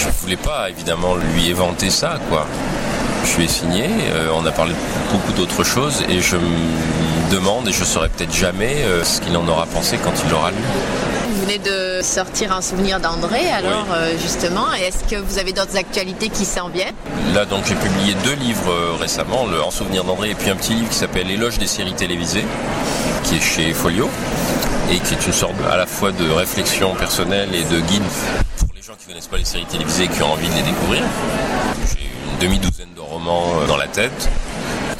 je 0.00 0.08
voulais 0.22 0.36
pas 0.36 0.70
évidemment 0.70 1.14
lui 1.16 1.48
éventer 1.48 1.90
ça, 1.90 2.18
quoi. 2.28 2.46
Je 3.24 3.36
lui 3.36 3.44
ai 3.44 3.48
signé, 3.48 3.84
euh, 4.12 4.28
on 4.34 4.46
a 4.46 4.50
parlé 4.50 4.72
de 4.72 5.12
beaucoup 5.12 5.32
d'autres 5.32 5.62
choses 5.62 6.02
et 6.08 6.20
je 6.20 6.36
me 6.36 7.30
demande, 7.30 7.68
et 7.68 7.72
je 7.72 7.84
saurais 7.84 8.08
peut-être 8.08 8.34
jamais, 8.34 8.76
euh, 8.84 9.04
ce 9.04 9.20
qu'il 9.20 9.36
en 9.36 9.46
aura 9.46 9.66
pensé 9.66 9.98
quand 10.02 10.12
il 10.24 10.30
l'aura 10.30 10.50
lu. 10.50 10.56
vous 11.28 11.40
venez 11.42 11.58
de 11.58 12.02
sortir 12.02 12.52
un 12.52 12.62
souvenir 12.62 12.98
d'André, 12.98 13.48
alors 13.50 13.86
euh, 13.92 14.12
justement, 14.20 14.72
est-ce 14.72 15.04
que 15.04 15.20
vous 15.20 15.38
avez 15.38 15.52
d'autres 15.52 15.76
actualités 15.76 16.28
qui 16.28 16.44
s'en 16.44 16.68
viennent? 16.68 16.94
Là, 17.34 17.44
donc, 17.44 17.66
j'ai 17.66 17.74
publié 17.74 18.14
deux 18.24 18.34
livres 18.34 18.70
euh, 18.70 18.96
récemment, 18.98 19.46
le 19.46 19.62
En 19.62 19.70
souvenir 19.70 20.04
d'André 20.04 20.30
et 20.30 20.34
puis 20.34 20.50
un 20.50 20.56
petit 20.56 20.74
livre 20.74 20.88
qui 20.88 20.96
s'appelle 20.96 21.26
L'éloge 21.26 21.58
des 21.58 21.66
séries 21.66 21.94
télévisées, 21.94 22.44
qui 23.24 23.36
est 23.36 23.40
chez 23.40 23.72
Folio 23.74 24.08
et 24.90 24.98
qui 24.98 25.14
est 25.14 25.26
une 25.26 25.32
sorte 25.32 25.54
à 25.70 25.76
la 25.76 25.86
fois 25.86 26.10
de 26.10 26.28
réflexion 26.30 26.94
personnelle 26.94 27.50
et 27.54 27.62
de 27.72 27.80
guide 27.80 28.02
les 28.80 28.86
gens 28.86 28.94
qui 28.94 29.06
connaissent 29.08 29.26
pas 29.26 29.36
les 29.36 29.44
séries 29.44 29.66
télévisées 29.66 30.04
et 30.04 30.08
qui 30.08 30.22
ont 30.22 30.32
envie 30.32 30.48
de 30.48 30.54
les 30.54 30.62
découvrir. 30.62 31.02
J'ai 31.86 32.00
une 32.00 32.38
demi-douzaine 32.38 32.94
de 32.96 33.00
romans 33.00 33.52
euh, 33.56 33.66
dans 33.66 33.76
la 33.76 33.88
tête. 33.88 34.30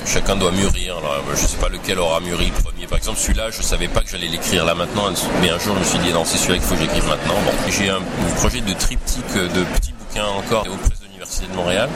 Chacun 0.04 0.36
doit 0.36 0.50
mûrir. 0.50 0.98
Alors, 0.98 1.22
je 1.34 1.40
ne 1.40 1.46
sais 1.46 1.56
pas 1.56 1.70
lequel 1.70 1.98
aura 1.98 2.20
mûri 2.20 2.52
le 2.54 2.62
premier. 2.62 2.86
Par 2.86 2.98
exemple, 2.98 3.18
celui-là, 3.18 3.50
je 3.50 3.62
savais 3.62 3.88
pas 3.88 4.00
que 4.00 4.10
j'allais 4.10 4.28
l'écrire 4.28 4.66
là 4.66 4.74
maintenant, 4.74 5.04
mais 5.40 5.48
un 5.48 5.58
jour, 5.58 5.74
je 5.76 5.80
me 5.80 5.84
suis 5.84 5.98
dit 6.00 6.12
non, 6.12 6.26
c'est 6.26 6.36
celui-là 6.36 6.58
qu'il 6.58 6.66
faut 6.66 6.74
que 6.74 6.80
j'écrive 6.82 7.08
maintenant. 7.08 7.36
J'ai 7.70 7.88
un 7.88 8.02
projet 8.36 8.60
de 8.60 8.72
triptyque 8.74 9.32
de 9.32 9.64
petits 9.74 9.94
bouquins 9.94 10.26
encore 10.26 10.66
aux 10.66 10.76
presses 10.76 11.00
de 11.00 11.06
l'Université 11.06 11.46
de 11.46 11.56
Montréal, 11.56 11.88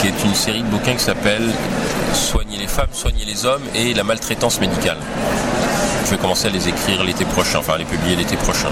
qui 0.00 0.06
est 0.06 0.24
une 0.24 0.34
série 0.34 0.62
de 0.62 0.68
bouquins 0.68 0.94
qui 0.94 1.02
s'appelle 1.02 1.50
Soigner 2.12 2.56
les 2.56 2.68
femmes, 2.68 2.92
soigner 2.92 3.24
les 3.24 3.46
hommes 3.46 3.64
et 3.74 3.94
la 3.94 4.04
maltraitance 4.04 4.60
médicale. 4.60 4.98
Je 6.04 6.10
vais 6.10 6.18
commencer 6.18 6.46
à 6.46 6.50
les 6.50 6.68
écrire 6.68 7.02
l'été 7.02 7.24
prochain, 7.24 7.58
enfin 7.58 7.74
à 7.74 7.78
les 7.78 7.84
publier 7.84 8.14
l'été 8.14 8.36
prochain. 8.36 8.70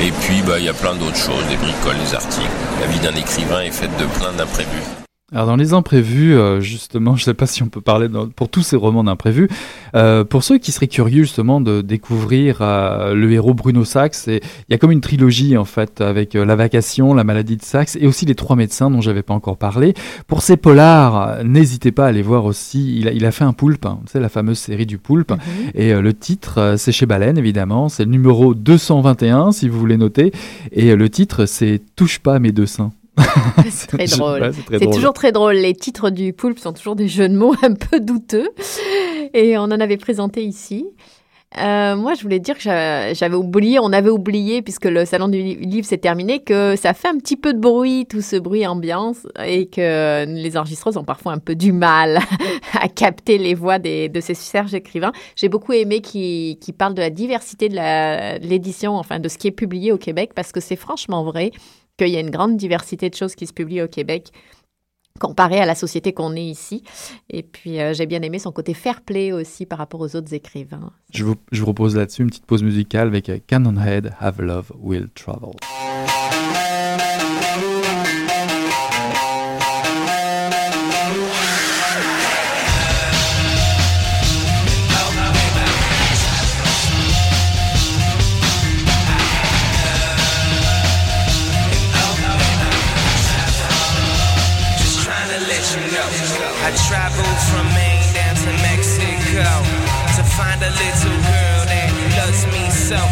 Et 0.00 0.10
puis, 0.10 0.42
bah, 0.42 0.58
il 0.58 0.64
y 0.64 0.68
a 0.68 0.74
plein 0.74 0.94
d'autres 0.94 1.16
choses, 1.16 1.46
des 1.48 1.56
bricoles, 1.56 1.98
des 1.98 2.14
articles. 2.14 2.48
La 2.80 2.86
vie 2.86 2.98
d'un 3.00 3.14
écrivain 3.14 3.60
est 3.60 3.70
faite 3.70 3.96
de 3.98 4.06
plein 4.18 4.32
d'imprévus. 4.32 5.03
Alors 5.34 5.48
dans 5.48 5.56
les 5.56 5.72
imprévus, 5.72 6.34
euh, 6.34 6.60
justement, 6.60 7.16
je 7.16 7.22
ne 7.22 7.24
sais 7.24 7.34
pas 7.34 7.46
si 7.46 7.62
on 7.62 7.68
peut 7.68 7.80
parler 7.80 8.08
pour 8.36 8.48
tous 8.48 8.62
ces 8.62 8.76
romans 8.76 9.02
d'imprévus. 9.02 9.48
Euh, 9.96 10.24
pour 10.24 10.44
ceux 10.44 10.58
qui 10.58 10.70
seraient 10.70 10.86
curieux 10.86 11.24
justement 11.24 11.60
de 11.60 11.80
découvrir 11.80 12.58
euh, 12.60 13.14
le 13.14 13.32
héros 13.32 13.52
Bruno 13.52 13.84
Sachs, 13.84 14.28
il 14.28 14.40
y 14.70 14.74
a 14.74 14.78
comme 14.78 14.92
une 14.92 15.00
trilogie 15.00 15.56
en 15.56 15.64
fait 15.64 16.00
avec 16.00 16.34
La 16.34 16.54
Vacation, 16.54 17.14
La 17.14 17.24
Maladie 17.24 17.56
de 17.56 17.62
Sachs 17.62 17.96
et 17.96 18.06
aussi 18.06 18.26
Les 18.26 18.36
Trois 18.36 18.54
Médecins 18.54 18.90
dont 18.90 19.00
j'avais 19.00 19.22
pas 19.22 19.34
encore 19.34 19.56
parlé. 19.56 19.94
Pour 20.28 20.42
ces 20.42 20.56
polars, 20.56 21.42
n'hésitez 21.44 21.90
pas 21.90 22.04
à 22.04 22.08
aller 22.08 22.22
voir 22.22 22.44
aussi. 22.44 22.98
Il 22.98 23.08
a, 23.08 23.12
il 23.12 23.26
a 23.26 23.32
fait 23.32 23.44
un 23.44 23.52
poulpe, 23.52 23.86
hein, 23.86 23.98
c'est 24.06 24.20
la 24.20 24.28
fameuse 24.28 24.58
série 24.58 24.86
du 24.86 24.98
poulpe. 24.98 25.32
Mhm. 25.32 25.38
Et 25.74 25.94
le 25.94 26.14
titre, 26.14 26.74
c'est 26.78 26.92
chez 26.92 27.06
Baleine 27.06 27.38
évidemment, 27.38 27.88
c'est 27.88 28.04
le 28.04 28.10
numéro 28.10 28.54
221 28.54 29.50
si 29.50 29.68
vous 29.68 29.80
voulez 29.80 29.96
noter. 29.96 30.32
Et 30.70 30.94
le 30.94 31.08
titre, 31.10 31.46
c'est 31.46 31.82
Touche 31.96 32.20
pas 32.20 32.38
mes 32.38 32.52
deux 32.52 32.66
seins. 32.66 32.92
c'est 33.70 33.86
très 33.88 34.06
drôle. 34.18 34.52
c'est 34.70 34.90
toujours 34.90 35.12
très 35.12 35.32
drôle. 35.32 35.54
Les 35.54 35.74
titres 35.74 36.10
du 36.10 36.32
poulpe 36.32 36.58
sont 36.58 36.72
toujours 36.72 36.96
des 36.96 37.08
jeux 37.08 37.28
de 37.28 37.36
mots 37.36 37.54
un 37.62 37.74
peu 37.74 38.00
douteux. 38.00 38.50
Et 39.32 39.56
on 39.58 39.62
en 39.62 39.80
avait 39.80 39.96
présenté 39.96 40.44
ici. 40.44 40.86
Euh, 41.58 41.94
moi, 41.94 42.14
je 42.14 42.22
voulais 42.22 42.40
dire 42.40 42.56
que 42.56 42.62
j'avais 42.62 43.36
oublié, 43.36 43.78
on 43.78 43.92
avait 43.92 44.10
oublié, 44.10 44.60
puisque 44.60 44.86
le 44.86 45.04
salon 45.04 45.28
du 45.28 45.40
livre 45.40 45.86
s'est 45.86 45.98
terminé, 45.98 46.40
que 46.40 46.74
ça 46.74 46.94
fait 46.94 47.06
un 47.06 47.16
petit 47.18 47.36
peu 47.36 47.54
de 47.54 47.60
bruit, 47.60 48.06
tout 48.08 48.22
ce 48.22 48.34
bruit 48.34 48.66
ambiance, 48.66 49.26
et 49.44 49.66
que 49.66 50.24
les 50.26 50.56
enregistreuses 50.56 50.96
ont 50.96 51.04
parfois 51.04 51.32
un 51.32 51.38
peu 51.38 51.54
du 51.54 51.72
mal 51.72 52.18
à 52.80 52.88
capter 52.88 53.38
les 53.38 53.54
voix 53.54 53.78
des, 53.78 54.08
de 54.08 54.20
ces 54.20 54.34
serges 54.34 54.74
écrivains. 54.74 55.12
J'ai 55.36 55.48
beaucoup 55.48 55.72
aimé 55.72 56.00
qu'ils 56.00 56.58
qui 56.58 56.72
parlent 56.72 56.94
de 56.94 57.02
la 57.02 57.10
diversité 57.10 57.68
de 57.68 58.38
l'édition, 58.40 58.96
enfin 58.96 59.20
de 59.20 59.28
ce 59.28 59.38
qui 59.38 59.46
est 59.46 59.52
publié 59.52 59.92
au 59.92 59.98
Québec, 59.98 60.32
parce 60.34 60.50
que 60.50 60.58
c'est 60.58 60.76
franchement 60.76 61.22
vrai 61.22 61.52
qu'il 61.96 62.08
y 62.08 62.16
a 62.16 62.20
une 62.20 62.30
grande 62.30 62.56
diversité 62.56 63.10
de 63.10 63.14
choses 63.14 63.34
qui 63.34 63.46
se 63.46 63.52
publient 63.52 63.82
au 63.82 63.88
Québec 63.88 64.32
comparé 65.20 65.60
à 65.60 65.66
la 65.66 65.76
société 65.76 66.12
qu'on 66.12 66.34
est 66.34 66.44
ici. 66.44 66.82
Et 67.30 67.44
puis, 67.44 67.80
euh, 67.80 67.92
j'ai 67.94 68.06
bien 68.06 68.20
aimé 68.22 68.40
son 68.40 68.50
côté 68.50 68.74
fair 68.74 69.00
play 69.00 69.32
aussi 69.32 69.64
par 69.64 69.78
rapport 69.78 70.00
aux 70.00 70.16
autres 70.16 70.34
écrivains. 70.34 70.90
Je 71.12 71.24
vous, 71.24 71.36
je 71.52 71.60
vous 71.60 71.66
propose 71.66 71.96
là-dessus 71.96 72.22
une 72.22 72.30
petite 72.30 72.46
pause 72.46 72.64
musicale 72.64 73.06
avec 73.06 73.30
Cannonhead, 73.46 74.12
Have 74.18 74.42
Love 74.42 74.72
Will 74.80 75.08
Travel. 75.14 75.52
I 95.74 96.70
traveled 96.86 97.40
from 97.50 97.66
Maine 97.74 98.06
down 98.14 98.36
to 98.46 98.52
Mexico 98.62 99.42
to 100.14 100.22
find 100.38 100.62
a 100.62 100.70
little 100.70 101.18
girl 101.26 101.60
that 101.66 101.90
loves 102.14 102.46
me 102.46 102.70
so. 102.70 102.94
No 102.94 103.02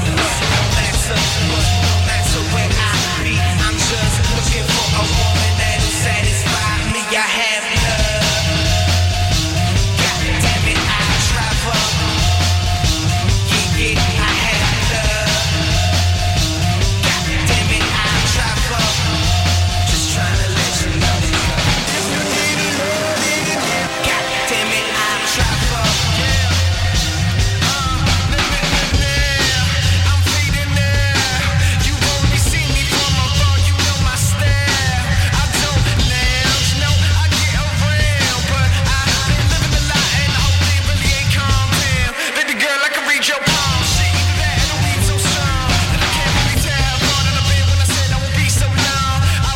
matter, 0.79 1.18
no 1.51 1.59
matter 2.07 2.42
where 2.55 2.70
I 2.70 2.94
be, 3.27 3.35
I'm 3.35 3.75
just 3.75 4.16
looking 4.31 4.62
for 4.62 4.87
a 4.94 5.03
woman 5.03 5.53
that'll 5.59 5.96
satisfy 6.07 6.94
me. 6.94 7.03
I 7.11 7.27
have 7.27 7.82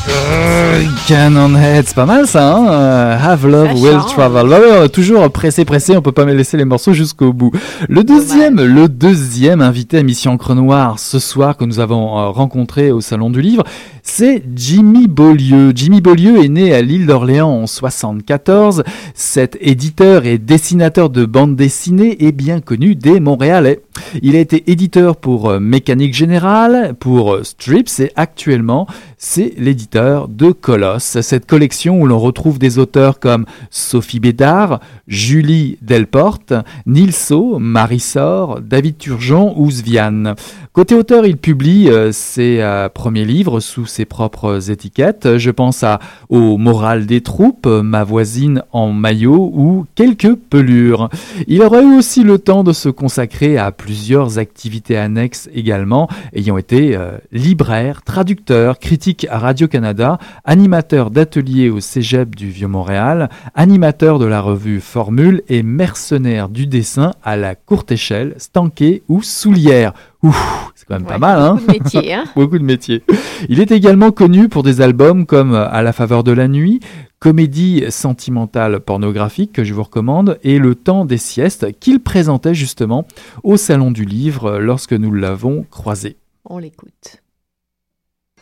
Euh, 0.08 0.82
Cannonhead, 1.08 1.84
c'est 1.86 1.94
pas 1.94 2.06
mal 2.06 2.26
ça, 2.26 2.54
hein 2.56 2.66
Euh, 2.68 3.18
Have 3.20 3.46
Love 3.46 3.68
Ça 3.68 3.74
Will 3.74 3.92
change. 4.00 4.12
Travel. 4.14 4.90
Toujours 4.90 5.30
pressé, 5.30 5.64
pressé, 5.64 5.96
on 5.96 6.02
peut 6.02 6.12
pas 6.12 6.24
me 6.24 6.32
laisser 6.34 6.56
les 6.56 6.64
morceaux 6.64 6.92
jusqu'au 6.92 7.32
bout. 7.32 7.50
Le 7.88 8.04
deuxième, 8.04 8.60
le 8.62 8.88
deuxième 8.88 9.60
invité 9.62 9.98
à 9.98 10.02
Mission 10.02 10.32
Encre 10.32 10.54
Noire 10.54 10.98
ce 10.98 11.18
soir 11.18 11.56
que 11.56 11.64
nous 11.64 11.80
avons 11.80 12.18
euh, 12.18 12.28
rencontré 12.28 12.90
au 12.92 13.00
Salon 13.00 13.30
du 13.30 13.40
Livre, 13.40 13.64
c'est 14.02 14.42
Jimmy 14.54 15.08
Beaulieu. 15.08 15.72
Jimmy 15.74 16.00
Beaulieu 16.00 16.44
est 16.44 16.48
né 16.48 16.72
à 16.74 16.82
l'île 16.82 17.06
d'Orléans 17.06 17.50
en 17.62 17.66
74. 17.66 18.84
Cet 19.14 19.56
éditeur 19.60 20.24
et 20.26 20.38
dessinateur 20.38 21.10
de 21.10 21.24
bande 21.24 21.56
dessinée 21.56 22.24
est 22.26 22.32
bien 22.32 22.60
connu 22.60 22.94
des 22.94 23.18
Montréalais. 23.20 23.80
Il 24.22 24.36
a 24.36 24.40
été 24.40 24.70
éditeur 24.70 25.16
pour 25.16 25.50
euh, 25.50 25.58
Mécanique 25.60 26.14
Générale, 26.14 26.94
pour 27.00 27.38
Strips 27.42 27.98
et 28.00 28.12
actuellement 28.16 28.86
c'est 29.18 29.54
l'éditeur 29.56 30.28
de 30.28 30.52
Colosse, 30.52 31.20
cette 31.20 31.46
collection 31.46 32.00
où 32.00 32.06
l'on 32.06 32.18
retrouve 32.18 32.58
des 32.58 32.78
auteurs 32.78 33.18
comme 33.18 33.46
Sophie 33.70 34.20
Bédard, 34.20 34.80
Julie 35.08 35.78
Delporte, 35.80 36.52
Nilso, 36.86 37.58
Marisor, 37.58 38.60
David 38.60 38.98
Turgeon 38.98 39.54
ou 39.56 39.70
Sviane. 39.70 40.34
Côté 40.72 40.94
auteur, 40.94 41.24
il 41.24 41.38
publie 41.38 41.88
euh, 41.88 42.12
ses 42.12 42.60
euh, 42.60 42.90
premiers 42.90 43.24
livres 43.24 43.60
sous 43.60 43.86
ses 43.86 44.04
propres 44.04 44.70
étiquettes. 44.70 45.38
Je 45.38 45.50
pense 45.50 45.82
à 45.82 46.00
Au 46.28 46.58
moral 46.58 47.06
des 47.06 47.22
troupes, 47.22 47.66
Ma 47.66 48.04
voisine 48.04 48.62
en 48.72 48.92
maillot 48.92 49.50
ou 49.54 49.86
Quelques 49.94 50.34
pelures. 50.34 51.08
Il 51.46 51.62
aurait 51.62 51.82
eu 51.82 51.96
aussi 51.96 52.22
le 52.22 52.38
temps 52.38 52.62
de 52.62 52.74
se 52.74 52.90
consacrer 52.90 53.56
à 53.56 53.72
plusieurs 53.72 54.38
activités 54.38 54.98
annexes 54.98 55.48
également, 55.54 56.08
ayant 56.34 56.58
été 56.58 56.94
euh, 56.94 57.12
libraire, 57.32 58.02
traducteur, 58.02 58.78
critique 58.78 59.05
à 59.28 59.38
Radio-Canada, 59.38 60.18
animateur 60.44 61.12
d'ateliers 61.12 61.70
au 61.70 61.78
Cégep 61.78 62.34
du 62.34 62.50
Vieux-Montréal, 62.50 63.30
animateur 63.54 64.18
de 64.18 64.24
la 64.24 64.40
revue 64.40 64.80
Formule 64.80 65.42
et 65.48 65.62
mercenaire 65.62 66.48
du 66.48 66.66
dessin 66.66 67.12
à 67.22 67.36
la 67.36 67.54
courte 67.54 67.92
échelle, 67.92 68.34
Stanquet 68.38 69.02
ou 69.08 69.22
Soulière. 69.22 69.92
Ouf, 70.24 70.72
c'est 70.74 70.88
quand 70.88 70.94
même 70.94 71.06
pas 71.06 71.18
mal, 71.18 71.38
hein 71.38 71.54
beaucoup 71.54 71.66
de 71.66 71.84
métiers, 71.84 72.14
hein. 72.14 72.24
Beaucoup 72.34 72.58
de 72.58 72.64
métiers. 72.64 73.04
Il 73.48 73.60
est 73.60 73.70
également 73.70 74.10
connu 74.10 74.48
pour 74.48 74.64
des 74.64 74.80
albums 74.80 75.24
comme 75.24 75.54
À 75.54 75.82
la 75.82 75.92
faveur 75.92 76.24
de 76.24 76.32
la 76.32 76.48
nuit, 76.48 76.80
comédie 77.20 77.84
sentimentale 77.90 78.80
pornographique 78.80 79.52
que 79.52 79.62
je 79.62 79.72
vous 79.72 79.84
recommande, 79.84 80.36
et 80.42 80.58
Le 80.58 80.74
temps 80.74 81.04
des 81.04 81.18
siestes 81.18 81.78
qu'il 81.78 82.00
présentait 82.00 82.54
justement 82.54 83.06
au 83.44 83.56
Salon 83.56 83.92
du 83.92 84.04
Livre 84.04 84.58
lorsque 84.58 84.94
nous 84.94 85.12
l'avons 85.12 85.64
croisé. 85.70 86.16
On 86.44 86.58
l'écoute. 86.58 87.22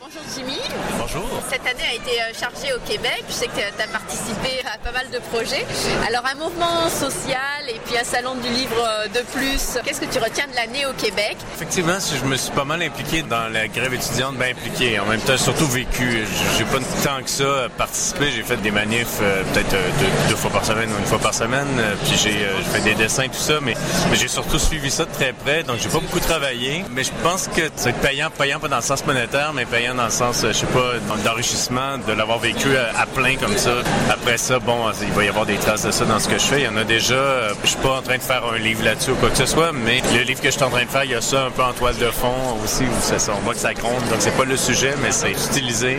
Bonjour 0.05 0.23
Jimmy. 0.37 0.61
Bonjour. 0.99 1.34
Cette 1.49 1.67
année 1.67 1.85
a 1.91 1.95
été 1.95 2.21
euh, 2.21 2.33
chargée 2.39 2.73
au 2.73 2.81
Québec. 2.81 3.25
Je 3.29 3.33
sais 3.33 3.47
que 3.47 3.53
tu 3.57 3.83
as 3.83 3.87
participé 3.87 4.63
à 4.67 4.79
pas 4.79 4.93
mal 4.93 5.11
de 5.11 5.19
projets. 5.19 5.65
Alors 6.07 6.25
un 6.27 6.35
mouvement 6.35 6.89
social 6.89 7.69
et 7.69 7.81
puis 7.85 7.97
un 7.99 8.05
salon 8.05 8.35
du 8.37 8.49
livre 8.49 8.77
euh, 8.79 9.09
de 9.09 9.21
plus. 9.33 9.79
Qu'est-ce 9.85 10.01
que 10.01 10.07
tu 10.07 10.19
retiens 10.19 10.47
de 10.47 10.55
l'année 10.55 10.87
au 10.87 10.93
Québec? 10.93 11.37
Effectivement, 11.57 11.99
je 12.01 12.25
me 12.27 12.37
suis 12.37 12.53
pas 12.53 12.65
mal 12.65 12.83
impliqué 12.83 13.23
dans 13.23 13.53
la 13.53 13.69
grève 13.69 13.95
étudiante, 13.95 14.37
bien 14.37 14.51
impliqué. 14.51 14.99
En 14.99 15.07
même 15.07 15.21
temps, 15.21 15.37
surtout 15.37 15.67
vécu. 15.67 16.25
J'ai 16.59 16.65
pas 16.65 16.79
tant 17.03 17.23
que 17.23 17.31
ça 17.31 17.69
participé. 17.77 18.31
J'ai 18.31 18.43
fait 18.43 18.57
des 18.59 18.71
manifs 18.71 19.19
euh, 19.23 19.43
peut-être 19.53 19.75
euh, 19.75 20.29
deux, 20.29 20.37
fois 20.37 20.51
par 20.51 20.65
semaine 20.65 20.91
ou 20.93 20.99
une 20.99 21.07
fois 21.07 21.19
par 21.19 21.35
semaine. 21.35 21.69
Euh, 21.79 21.95
puis 22.05 22.17
j'ai 22.23 22.45
euh, 22.45 22.63
fait 22.73 22.81
des 22.81 22.95
dessins, 22.95 23.27
tout 23.27 23.35
ça. 23.35 23.61
Mais, 23.63 23.75
j'ai 24.15 24.29
surtout 24.29 24.59
suivi 24.59 24.91
ça 24.91 25.05
de 25.05 25.13
très 25.13 25.33
près. 25.33 25.63
Donc 25.63 25.79
j'ai 25.81 25.89
pas 25.89 26.01
beaucoup 26.01 26.21
travaillé. 26.21 26.85
Mais 26.91 27.05
je 27.05 27.11
pense 27.23 27.49
que 27.49 27.63
c'est 27.77 27.95
payant, 27.97 28.31
payant 28.31 28.61
pas 28.61 28.69
dans 28.69 28.77
le 28.77 28.83
sens 28.83 29.05
monétaire, 29.07 29.53
mais 29.55 29.65
payant 29.65 29.95
dans 29.95 30.05
le 30.05 30.11
sens, 30.11 30.45
euh, 30.45 30.49
je 30.49 30.59
sais 30.59 30.67
pas, 30.67 30.95
de 31.39 32.13
l'avoir 32.13 32.39
vécu 32.39 32.77
à, 32.77 33.01
à 33.01 33.07
plein 33.07 33.35
comme 33.37 33.57
ça. 33.57 33.71
Après 34.11 34.39
ça, 34.39 34.59
bon, 34.61 34.77
il 35.03 35.13
va 35.13 35.25
y 35.25 35.29
avoir 35.29 35.45
des 35.47 35.57
traces 35.57 35.85
de 35.85 35.91
ça 35.91 36.05
dans 36.05 36.19
ce 36.21 36.29
que 36.29 36.39
je 36.39 36.45
fais. 36.45 36.61
Il 36.61 36.65
y 36.65 36.69
en 36.69 36.77
a 36.77 36.85
déjà. 36.85 37.15
Euh, 37.15 37.53
Je 37.65 37.71
suis 37.71 37.79
pas 37.79 37.97
en 37.99 38.03
train 38.03 38.17
de 38.19 38.23
faire 38.23 38.43
un 38.53 38.59
livre 38.59 38.85
là-dessus 38.85 39.11
ou 39.11 39.15
quoi 39.17 39.31
que 39.31 39.37
ce 39.37 39.47
soit, 39.47 39.73
mais 39.73 40.01
le 40.15 40.23
livre 40.23 40.41
que 40.41 40.47
je 40.49 40.53
suis 40.55 40.63
en 40.63 40.71
train 40.71 40.85
de 40.85 40.89
faire, 40.91 41.05
il 41.05 41.11
y 41.11 41.15
a 41.15 41.21
ça 41.21 41.45
un 41.47 41.51
peu 41.51 41.63
en 41.63 41.73
toile 41.73 41.97
de 41.97 42.07
fond 42.11 42.35
aussi, 42.63 42.85
où 42.85 42.89
ça, 43.01 43.17
on 43.33 43.41
voit 43.45 43.55
que 43.55 43.61
ça 43.61 43.75
gronde. 43.75 44.01
Donc 44.11 44.19
c'est 44.21 44.37
pas 44.37 44.45
le 44.45 44.57
sujet, 44.57 44.95
mais 45.03 45.11
c'est 45.11 45.33
utilisé. 45.33 45.99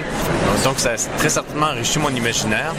Donc 0.64 0.80
ça 0.80 0.92
a 0.92 1.18
très 1.18 1.30
certainement 1.30 1.68
enrichi 1.68 2.00
mon 2.00 2.10
imaginaire. 2.10 2.74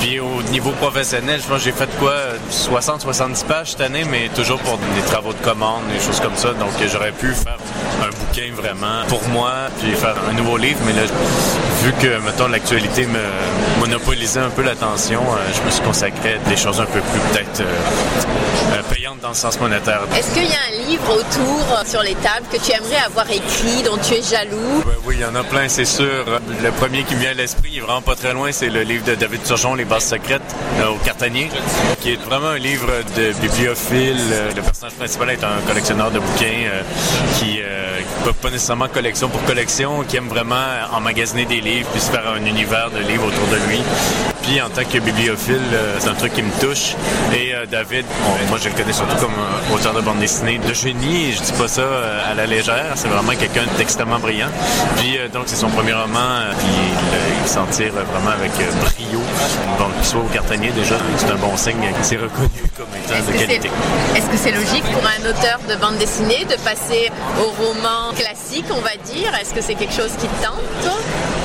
Puis 0.00 0.18
au 0.18 0.42
niveau 0.50 0.70
professionnel, 0.72 1.40
je 1.42 1.48
pense 1.48 1.58
que 1.58 1.64
j'ai 1.64 1.72
fait 1.72 1.88
quoi 1.98 2.14
60-70 2.50 3.44
pages 3.44 3.70
cette 3.72 3.80
année, 3.80 4.04
mais 4.10 4.28
toujours 4.34 4.58
pour 4.60 4.78
des 4.78 5.02
travaux 5.06 5.32
de 5.32 5.42
commande, 5.44 5.82
des 5.92 6.00
choses 6.04 6.20
comme 6.20 6.36
ça. 6.36 6.48
Donc 6.54 6.70
j'aurais 6.92 7.12
pu 7.12 7.32
faire 7.32 7.58
un 8.02 8.08
bouquin 8.10 8.50
vraiment 8.54 9.04
pour 9.08 9.22
moi, 9.28 9.52
puis 9.80 9.92
faire 9.92 10.16
un 10.28 10.32
nouveau 10.32 10.56
livre, 10.56 10.80
mais 10.86 10.92
là, 10.92 11.02
vu 11.82 11.92
que, 11.94 12.18
mettons, 12.24 12.46
l'actualité 12.46 13.06
me 13.06 13.18
monopolisait 13.80 14.40
un 14.40 14.50
peu 14.50 14.62
l'attention, 14.62 15.20
euh, 15.20 15.52
je 15.52 15.66
me 15.66 15.70
suis 15.70 15.82
consacré 15.82 16.34
à 16.34 16.48
des 16.48 16.56
choses 16.56 16.80
un 16.80 16.84
peu 16.84 17.00
plus 17.00 17.20
peut-être 17.32 17.60
euh, 17.60 18.74
euh, 18.74 18.82
payantes 18.94 19.18
dans 19.20 19.30
le 19.30 19.34
sens 19.34 19.58
monétaire. 19.58 20.02
Est-ce 20.16 20.32
qu'il 20.32 20.44
y 20.44 20.54
a 20.54 20.62
un 20.68 20.88
livre 20.88 21.12
autour 21.12 21.82
sur 21.84 22.02
les 22.02 22.14
tables 22.14 22.46
que 22.52 22.58
tu 22.58 22.70
aimerais 22.70 23.04
avoir 23.04 23.28
écrit, 23.30 23.82
dont 23.84 23.96
tu 23.96 24.14
es 24.14 24.22
jaloux? 24.22 24.82
Ben 24.86 24.92
oui, 25.04 25.16
il 25.18 25.22
y 25.22 25.24
en 25.24 25.34
a 25.34 25.42
plein, 25.42 25.68
c'est 25.68 25.84
sûr. 25.84 26.24
Le 26.62 26.70
premier 26.70 27.02
qui 27.02 27.16
me 27.16 27.20
vient 27.20 27.30
à 27.30 27.34
l'esprit, 27.34 27.70
il 27.72 27.78
est 27.78 27.80
vraiment 27.80 28.02
pas 28.02 28.14
très 28.14 28.32
loin, 28.32 28.52
c'est 28.52 28.70
le 28.70 28.82
livre 28.82 29.04
de 29.04 29.16
David 29.16 29.42
Turgeon, 29.42 29.74
Les 29.74 29.84
bases 29.84 30.06
secrètes, 30.06 30.54
au 30.88 31.04
cartanier, 31.04 31.50
qui 32.00 32.12
est 32.12 32.22
vraiment 32.22 32.50
un 32.50 32.58
livre 32.58 32.88
de 33.16 33.32
bibliophile. 33.40 34.18
Le 34.54 34.62
personnage 34.62 34.94
principal 34.94 35.30
est 35.30 35.42
un 35.42 35.60
collectionneur 35.66 36.12
de 36.12 36.20
bouquins 36.20 36.68
qui, 37.38 37.54
qui 37.54 38.32
pas 38.40 38.50
nécessairement 38.50 38.88
collection 38.88 39.28
pour 39.28 39.42
collection, 39.44 40.04
qui 40.04 40.16
aime 40.16 40.28
vraiment 40.28 40.66
emmagasiner 40.92 41.44
des 41.44 41.60
livres 41.60 41.71
puis 41.90 42.00
se 42.00 42.10
faire 42.10 42.26
un 42.28 42.44
univers 42.44 42.90
de 42.90 42.98
livres 42.98 43.26
autour 43.26 43.46
de 43.48 43.56
lui. 43.68 43.80
Puis 44.42 44.60
en 44.60 44.68
tant 44.68 44.82
que 44.84 44.98
bibliophile, 44.98 45.60
euh, 45.72 45.96
c'est 46.00 46.08
un 46.08 46.14
truc 46.14 46.34
qui 46.34 46.42
me 46.42 46.50
touche. 46.60 46.94
Et 47.32 47.54
euh, 47.54 47.64
David, 47.66 48.04
bon, 48.24 48.34
moi 48.48 48.58
je 48.62 48.68
le 48.68 48.74
connais 48.74 48.92
surtout 48.92 49.16
comme 49.16 49.32
un 49.32 49.74
auteur 49.74 49.94
de 49.94 50.00
bande 50.00 50.18
dessinée 50.18 50.58
de 50.58 50.74
génie. 50.74 51.32
Je 51.32 51.42
dis 51.42 51.52
pas 51.52 51.68
ça 51.68 51.82
euh, 51.82 52.30
à 52.30 52.34
la 52.34 52.46
légère. 52.46 52.92
C'est 52.96 53.08
vraiment 53.08 53.32
quelqu'un 53.38 53.62
d'extrêmement 53.78 54.18
brillant. 54.18 54.48
Puis 54.96 55.16
euh, 55.18 55.28
donc 55.28 55.44
c'est 55.46 55.56
son 55.56 55.68
premier 55.68 55.92
roman. 55.92 56.18
euh, 56.18 56.52
puis 56.58 56.66
il, 56.68 57.42
il 57.44 57.48
s'en 57.48 57.66
tire 57.66 57.92
vraiment 57.92 58.30
avec 58.30 58.50
euh, 58.60 58.70
brio. 58.82 59.20
Bon, 59.78 59.86
qu'il 59.96 60.04
soit 60.04 60.20
au 60.20 60.32
cartanier 60.34 60.70
déjà, 60.72 60.96
c'est 61.16 61.30
un 61.30 61.36
bon 61.36 61.56
signe. 61.56 61.76
C'est 62.02 62.16
reconnu 62.16 62.50
comme 62.76 62.86
étant 62.98 63.30
de 63.32 63.38
qualité. 63.38 63.70
est-ce 64.16 64.26
que 64.26 64.36
c'est 64.36 64.52
logique 64.52 64.84
pour 64.92 65.02
un 65.06 65.30
auteur 65.30 65.60
de 65.68 65.76
bande 65.80 65.98
dessinée 65.98 66.44
de 66.50 66.56
passer 66.64 67.10
au 67.38 67.50
roman 67.62 68.12
classique, 68.16 68.66
on 68.70 68.80
va 68.80 68.96
dire? 69.04 69.32
Est-ce 69.40 69.54
que 69.54 69.60
c'est 69.60 69.74
quelque 69.74 69.94
chose 69.94 70.10
qui 70.20 70.26
te 70.26 70.44
tente, 70.44 70.58
toi? 70.82 70.92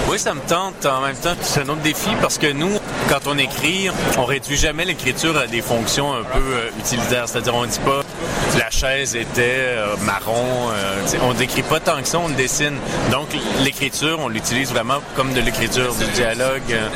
Oui, 0.10 0.18
ça 0.18 0.34
me 0.34 0.40
tente. 0.42 0.86
En 0.86 1.02
même 1.02 1.18
temps, 1.18 1.36
c'est 1.42 1.62
un 1.62 1.70
autre 1.70 1.82
défi 1.82 2.10
parce 2.22 2.38
que 2.38 2.48
nous, 2.52 2.80
quand 3.10 3.28
on 3.28 3.38
écrit, 3.38 3.90
on 4.18 4.24
réduit 4.24 4.56
jamais 4.56 4.86
l'écriture 4.86 5.38
à 5.38 5.48
des 5.48 5.62
fonctions 5.62 6.14
un 6.14 6.24
peu 6.24 6.40
euh, 6.40 6.70
utilitaires. 6.80 7.28
C'est-à-dire, 7.28 7.54
on 7.54 7.66
dit 7.66 7.80
pas 7.80 8.02
la 8.58 8.70
chaise 8.70 9.16
était 9.18 9.58
euh, 9.60 9.98
marron. 10.06 10.70
euh, 10.72 11.18
on 11.24 11.34
décrit 11.34 11.62
pas 11.62 11.82
tant 11.82 12.02
que 12.02 12.08
ça, 12.08 12.20
on 12.20 12.30
dessine. 12.30 12.78
Donc, 13.12 13.28
l'écriture, 13.64 14.20
on 14.22 14.30
l'utilise 14.30 14.70
vraiment 14.72 15.00
comme 15.18 15.34
de 15.34 15.42
l'écriture, 15.42 15.94
du 15.96 16.06
dialogue. 16.14 16.62
euh, 16.72 16.88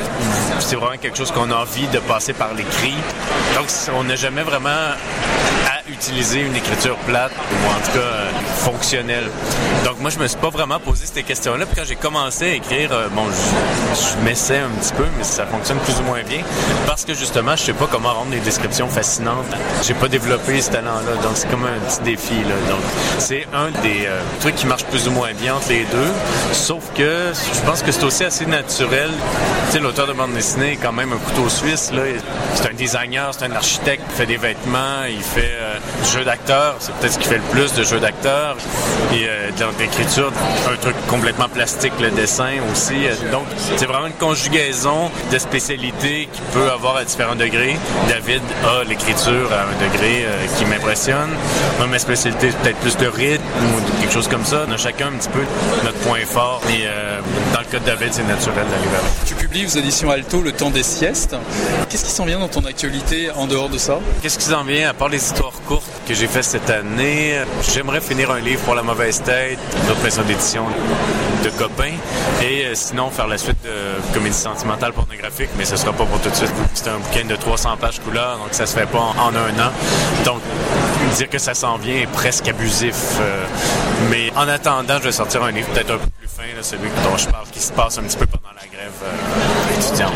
c'est 0.60 0.76
vraiment 0.76 0.96
quelque 0.96 1.18
chose 1.18 1.32
qu'on 1.32 1.50
a 1.50 1.56
envie 1.56 1.88
de 1.88 1.98
passer 1.98 2.32
par 2.32 2.54
l'écrit. 2.54 2.94
Donc, 3.54 3.66
on 3.94 4.04
n'a 4.04 4.16
jamais 4.16 4.42
vraiment 4.42 4.70
utiliser 6.02 6.40
une 6.40 6.56
écriture 6.56 6.96
plate 7.06 7.30
ou 7.30 7.70
en 7.70 7.80
tout 7.84 7.92
cas 7.92 8.04
euh, 8.04 8.30
fonctionnelle. 8.56 9.30
Donc 9.84 10.00
moi 10.00 10.10
je 10.10 10.18
me 10.18 10.26
suis 10.26 10.38
pas 10.38 10.48
vraiment 10.50 10.80
posé 10.80 11.06
ces 11.06 11.22
questions-là. 11.22 11.64
Puis 11.64 11.76
quand 11.76 11.86
j'ai 11.86 11.94
commencé 11.94 12.44
à 12.44 12.54
écrire, 12.54 12.90
euh, 12.92 13.08
bon, 13.08 13.22
je, 13.30 14.24
m'essaie 14.24 14.58
un 14.58 14.68
petit 14.80 14.92
peu, 14.94 15.04
mais 15.16 15.22
ça 15.22 15.46
fonctionne 15.46 15.78
plus 15.78 16.00
ou 16.00 16.02
moins 16.02 16.22
bien 16.24 16.40
parce 16.88 17.04
que 17.04 17.14
justement 17.14 17.54
je 17.54 17.62
sais 17.62 17.72
pas 17.72 17.86
comment 17.90 18.12
rendre 18.12 18.32
les 18.32 18.40
descriptions 18.40 18.88
fascinantes. 18.88 19.46
J'ai 19.84 19.94
pas 19.94 20.08
développé 20.08 20.60
ce 20.60 20.70
talent-là, 20.70 21.22
donc 21.22 21.32
c'est 21.34 21.48
comme 21.48 21.64
un 21.64 21.78
petit 21.86 22.02
défi. 22.02 22.34
Là. 22.34 22.56
Donc 22.68 22.82
c'est 23.18 23.46
un 23.54 23.70
des 23.82 24.06
euh, 24.06 24.20
trucs 24.40 24.56
qui 24.56 24.66
marche 24.66 24.84
plus 24.84 25.06
ou 25.06 25.12
moins 25.12 25.32
bien 25.34 25.54
entre 25.54 25.68
les 25.68 25.84
deux. 25.84 26.12
Sauf 26.52 26.82
que 26.96 27.32
je 27.32 27.60
pense 27.64 27.82
que 27.82 27.92
c'est 27.92 28.04
aussi 28.04 28.24
assez 28.24 28.46
naturel. 28.46 29.10
Tu 29.66 29.72
sais, 29.72 29.78
l'auteur 29.78 30.08
de 30.08 30.14
bande 30.14 30.32
dessinée 30.32 30.72
est 30.72 30.76
quand 30.76 30.92
même 30.92 31.12
un 31.12 31.18
couteau 31.18 31.48
suisse. 31.48 31.92
Là. 31.92 32.02
C'est 32.54 32.68
un 32.68 32.74
designer, 32.74 33.32
c'est 33.32 33.44
un 33.44 33.52
architecte, 33.52 34.02
il 34.10 34.16
fait 34.16 34.26
des 34.26 34.36
vêtements, 34.36 35.04
il 35.08 35.22
fait 35.22 35.56
jeu 36.12 36.24
d'acteur. 36.24 36.76
C'est 36.78 36.94
peut-être 36.94 37.12
ce 37.12 37.18
qui 37.18 37.28
fait 37.28 37.36
le 37.36 37.50
plus 37.50 37.72
de 37.74 37.84
jeu 37.84 38.00
d'acteur. 38.00 38.56
Et 39.12 39.26
euh, 39.26 39.50
dans 39.58 39.70
l'écriture, 39.78 40.32
un 40.70 40.76
truc 40.76 40.94
complètement 41.08 41.48
plastique, 41.48 41.92
le 42.00 42.10
dessin 42.10 42.52
aussi. 42.70 43.06
Donc, 43.30 43.44
c'est 43.76 43.86
vraiment 43.86 44.06
une 44.06 44.12
conjugaison 44.14 45.10
de 45.30 45.38
spécialités 45.38 46.28
qui 46.32 46.40
peut 46.52 46.70
avoir 46.70 46.96
à 46.96 47.04
différents 47.04 47.34
degrés. 47.34 47.76
David 48.08 48.42
a 48.64 48.84
l'écriture 48.84 49.50
à 49.52 49.62
un 49.62 49.88
degré 49.88 50.24
euh, 50.24 50.46
qui 50.56 50.64
m'impressionne. 50.64 51.30
Moi, 51.78 51.86
ma 51.86 51.98
spécialité, 51.98 52.50
c'est 52.50 52.58
peut-être 52.58 52.78
plus 52.78 52.98
le 52.98 53.08
rythme 53.08 53.44
ou 53.60 54.00
quelque 54.00 54.12
chose 54.12 54.28
comme 54.28 54.44
ça. 54.44 54.64
On 54.68 54.72
a 54.72 54.76
chacun 54.76 55.08
un 55.08 55.18
petit 55.18 55.28
peu 55.28 55.42
notre 55.84 55.98
point 55.98 56.24
fort. 56.26 56.60
Et 56.68 56.82
euh, 56.86 57.20
dans 57.52 57.60
le 57.60 57.66
cas 57.66 57.78
de 57.78 57.84
David, 57.84 58.12
c'est 58.12 58.26
naturel 58.26 58.64
d'aller 58.66 58.88
vers 58.90 59.31
aux 59.60 59.78
éditions 59.78 60.10
Alto 60.10 60.40
Le 60.40 60.52
temps 60.52 60.70
des 60.70 60.82
siestes. 60.82 61.36
Qu'est-ce 61.90 62.04
qui 62.04 62.10
s'en 62.10 62.24
vient 62.24 62.38
dans 62.38 62.48
ton 62.48 62.64
actualité 62.64 63.30
en 63.30 63.46
dehors 63.46 63.68
de 63.68 63.76
ça? 63.76 63.98
Qu'est-ce 64.22 64.38
qui 64.38 64.46
s'en 64.46 64.64
vient, 64.64 64.88
à 64.88 64.94
part 64.94 65.10
les 65.10 65.22
histoires 65.22 65.52
courtes 65.68 65.84
que 66.08 66.14
j'ai 66.14 66.26
fait 66.26 66.42
cette 66.42 66.70
année? 66.70 67.38
J'aimerais 67.72 68.00
finir 68.00 68.30
un 68.30 68.40
livre 68.40 68.62
pour 68.62 68.74
la 68.74 68.82
mauvaise 68.82 69.22
tête, 69.22 69.58
d'autres 69.86 70.02
maisons 70.02 70.22
d'édition 70.22 70.64
de 71.44 71.50
copains, 71.50 71.92
et 72.42 72.64
euh, 72.64 72.74
sinon 72.74 73.10
faire 73.10 73.26
la 73.26 73.36
suite 73.36 73.58
de 73.62 74.14
comédie 74.14 74.36
sentimentale 74.36 74.92
pornographique, 74.94 75.50
mais 75.58 75.64
ce 75.66 75.76
sera 75.76 75.92
pas 75.92 76.06
pour 76.06 76.20
tout 76.20 76.30
de 76.30 76.34
suite. 76.34 76.50
C'est 76.72 76.88
un 76.88 76.98
bouquin 76.98 77.26
de 77.26 77.36
300 77.36 77.76
pages 77.78 78.00
couleur, 78.00 78.38
donc 78.38 78.48
ça 78.52 78.64
se 78.64 78.74
fait 78.74 78.86
pas 78.86 79.00
en, 79.00 79.34
un 79.34 79.60
an. 79.60 79.70
Donc, 80.24 80.40
dire 81.16 81.28
que 81.28 81.38
ça 81.38 81.52
s'en 81.52 81.76
vient 81.76 81.96
est 81.96 82.06
presque 82.06 82.48
abusif. 82.48 82.94
euh, 83.20 83.44
mais 84.10 84.32
en 84.34 84.48
attendant, 84.48 84.98
je 84.98 85.04
vais 85.04 85.12
sortir 85.12 85.42
un 85.42 85.50
livre 85.50 85.68
peut-être 85.68 85.90
un 85.90 85.98
peu 85.98 86.08
plus 86.18 86.28
fin, 86.28 86.62
celui 86.62 86.88
dont 87.04 87.16
je 87.18 87.28
parle, 87.28 87.46
qui 87.52 87.60
se 87.60 87.72
passe 87.72 87.98
un 87.98 88.02
petit 88.02 88.16
peu 88.16 88.26
pendant 88.26 88.54
la 88.54 88.66
grève 88.66 88.81
étudiante. 89.82 90.12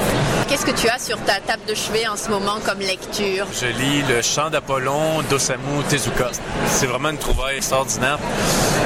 Qu'est-ce 0.48 0.64
que 0.64 0.70
tu 0.70 0.88
as 0.88 0.98
sur 0.98 1.18
ta 1.24 1.40
table 1.40 1.62
de 1.68 1.74
chevet 1.74 2.06
en 2.06 2.16
ce 2.16 2.28
moment 2.30 2.58
comme 2.64 2.78
lecture? 2.78 3.46
Je 3.52 3.66
lis 3.66 4.02
Le 4.08 4.22
chant 4.22 4.48
d'Apollon 4.48 5.22
d'Osamu 5.28 5.82
Tezuka. 5.88 6.30
C'est 6.68 6.86
vraiment 6.86 7.10
une 7.10 7.18
trouvaille 7.18 7.56
extraordinaire. 7.56 8.18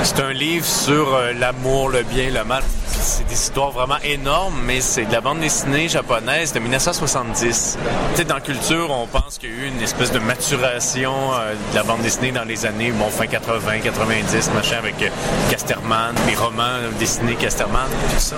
C'est 0.03 0.21
un 0.21 0.33
livre 0.33 0.65
sur 0.65 1.15
euh, 1.15 1.33
l'amour, 1.39 1.91
le 1.91 2.03
bien, 2.03 2.31
le 2.31 2.45
mal. 2.45 2.63
C'est 2.89 3.27
des 3.27 3.35
histoires 3.35 3.71
vraiment 3.71 3.99
énormes, 4.05 4.59
mais 4.65 4.81
c'est 4.81 5.05
de 5.05 5.13
la 5.13 5.21
bande 5.21 5.41
dessinée 5.41 5.89
japonaise 5.89 6.53
de 6.53 6.61
1970. 6.61 7.79
Tu 8.17 8.25
dans 8.25 8.37
la 8.37 8.41
culture, 8.41 8.91
on 8.91 9.07
pense 9.07 9.39
qu'il 9.39 9.51
y 9.51 9.53
a 9.53 9.57
eu 9.57 9.69
une 9.69 9.83
espèce 9.83 10.13
de 10.13 10.19
maturation 10.19 11.13
euh, 11.35 11.55
de 11.73 11.77
la 11.77 11.83
bande 11.83 12.01
dessinée 12.01 12.33
dans 12.33 12.45
les 12.45 12.65
années, 12.65 12.91
bon, 12.91 13.09
fin 13.11 13.27
80, 13.27 13.81
90, 13.81 14.51
machin, 14.55 14.77
avec 14.79 15.03
euh, 15.03 15.09
Casterman, 15.51 16.15
les 16.27 16.35
romans 16.35 16.79
dessinés 16.99 17.35
Casterman, 17.35 17.89
tout 18.13 18.21
ça. 18.21 18.37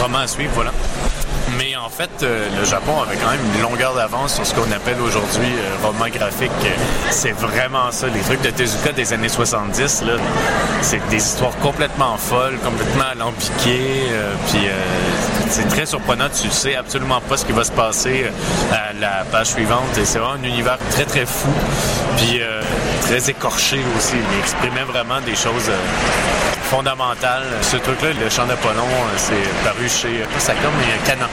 Romans 0.00 0.18
à 0.18 0.26
suivre, 0.28 0.52
voilà. 0.54 0.72
Mais 1.58 1.76
en 1.76 1.88
fait, 1.88 2.10
euh, 2.22 2.48
le 2.58 2.64
Japon 2.64 2.92
avait 3.02 3.16
quand 3.16 3.30
même 3.30 3.40
une 3.54 3.62
longueur 3.62 3.94
d'avance 3.94 4.34
sur 4.34 4.46
ce 4.46 4.54
qu'on 4.54 4.70
appelle 4.72 5.00
aujourd'hui 5.00 5.46
euh, 5.46 5.86
roman 5.86 6.08
graphique. 6.08 6.50
C'est 7.10 7.32
vraiment 7.32 7.90
ça. 7.90 8.06
Les 8.08 8.20
trucs 8.20 8.42
de 8.42 8.50
Tezuka 8.50 8.92
des 8.92 9.12
années 9.12 9.28
70, 9.28 10.02
là, 10.02 10.14
c'est 10.82 11.06
des 11.08 11.16
histoires 11.16 11.56
complètement 11.58 12.16
folles, 12.16 12.58
complètement 12.64 13.04
alambiquées. 13.12 14.06
euh, 14.12 14.34
puis 14.48 14.66
c'est 15.50 15.68
très 15.68 15.86
surprenant. 15.86 16.26
Tu 16.28 16.50
sais 16.50 16.76
absolument 16.76 17.20
pas 17.20 17.36
ce 17.36 17.44
qui 17.44 17.52
va 17.52 17.64
se 17.64 17.72
passer 17.72 18.26
à 18.72 18.92
la 18.92 19.24
page 19.30 19.48
suivante. 19.48 19.96
Et 19.98 20.04
c'est 20.04 20.18
vraiment 20.18 20.40
un 20.40 20.44
univers 20.44 20.78
très, 20.90 21.04
très 21.04 21.26
fou. 21.26 21.52
Puis 22.16 22.40
très 23.02 23.30
écorché 23.30 23.78
aussi. 23.96 24.14
Il 24.32 24.38
exprimait 24.40 24.84
vraiment 24.84 25.20
des 25.20 25.34
choses... 25.34 25.70
fondamentales. 26.64 27.44
Ce 27.62 27.76
truc-là, 27.76 28.12
le 28.12 28.30
chant 28.30 28.46
d'Apollon, 28.46 28.82
euh, 28.82 29.16
c'est 29.16 29.64
paru 29.64 29.88
chez, 29.88 30.24
Sacom, 30.38 30.72
mais 30.78 31.06
Canon. 31.06 31.28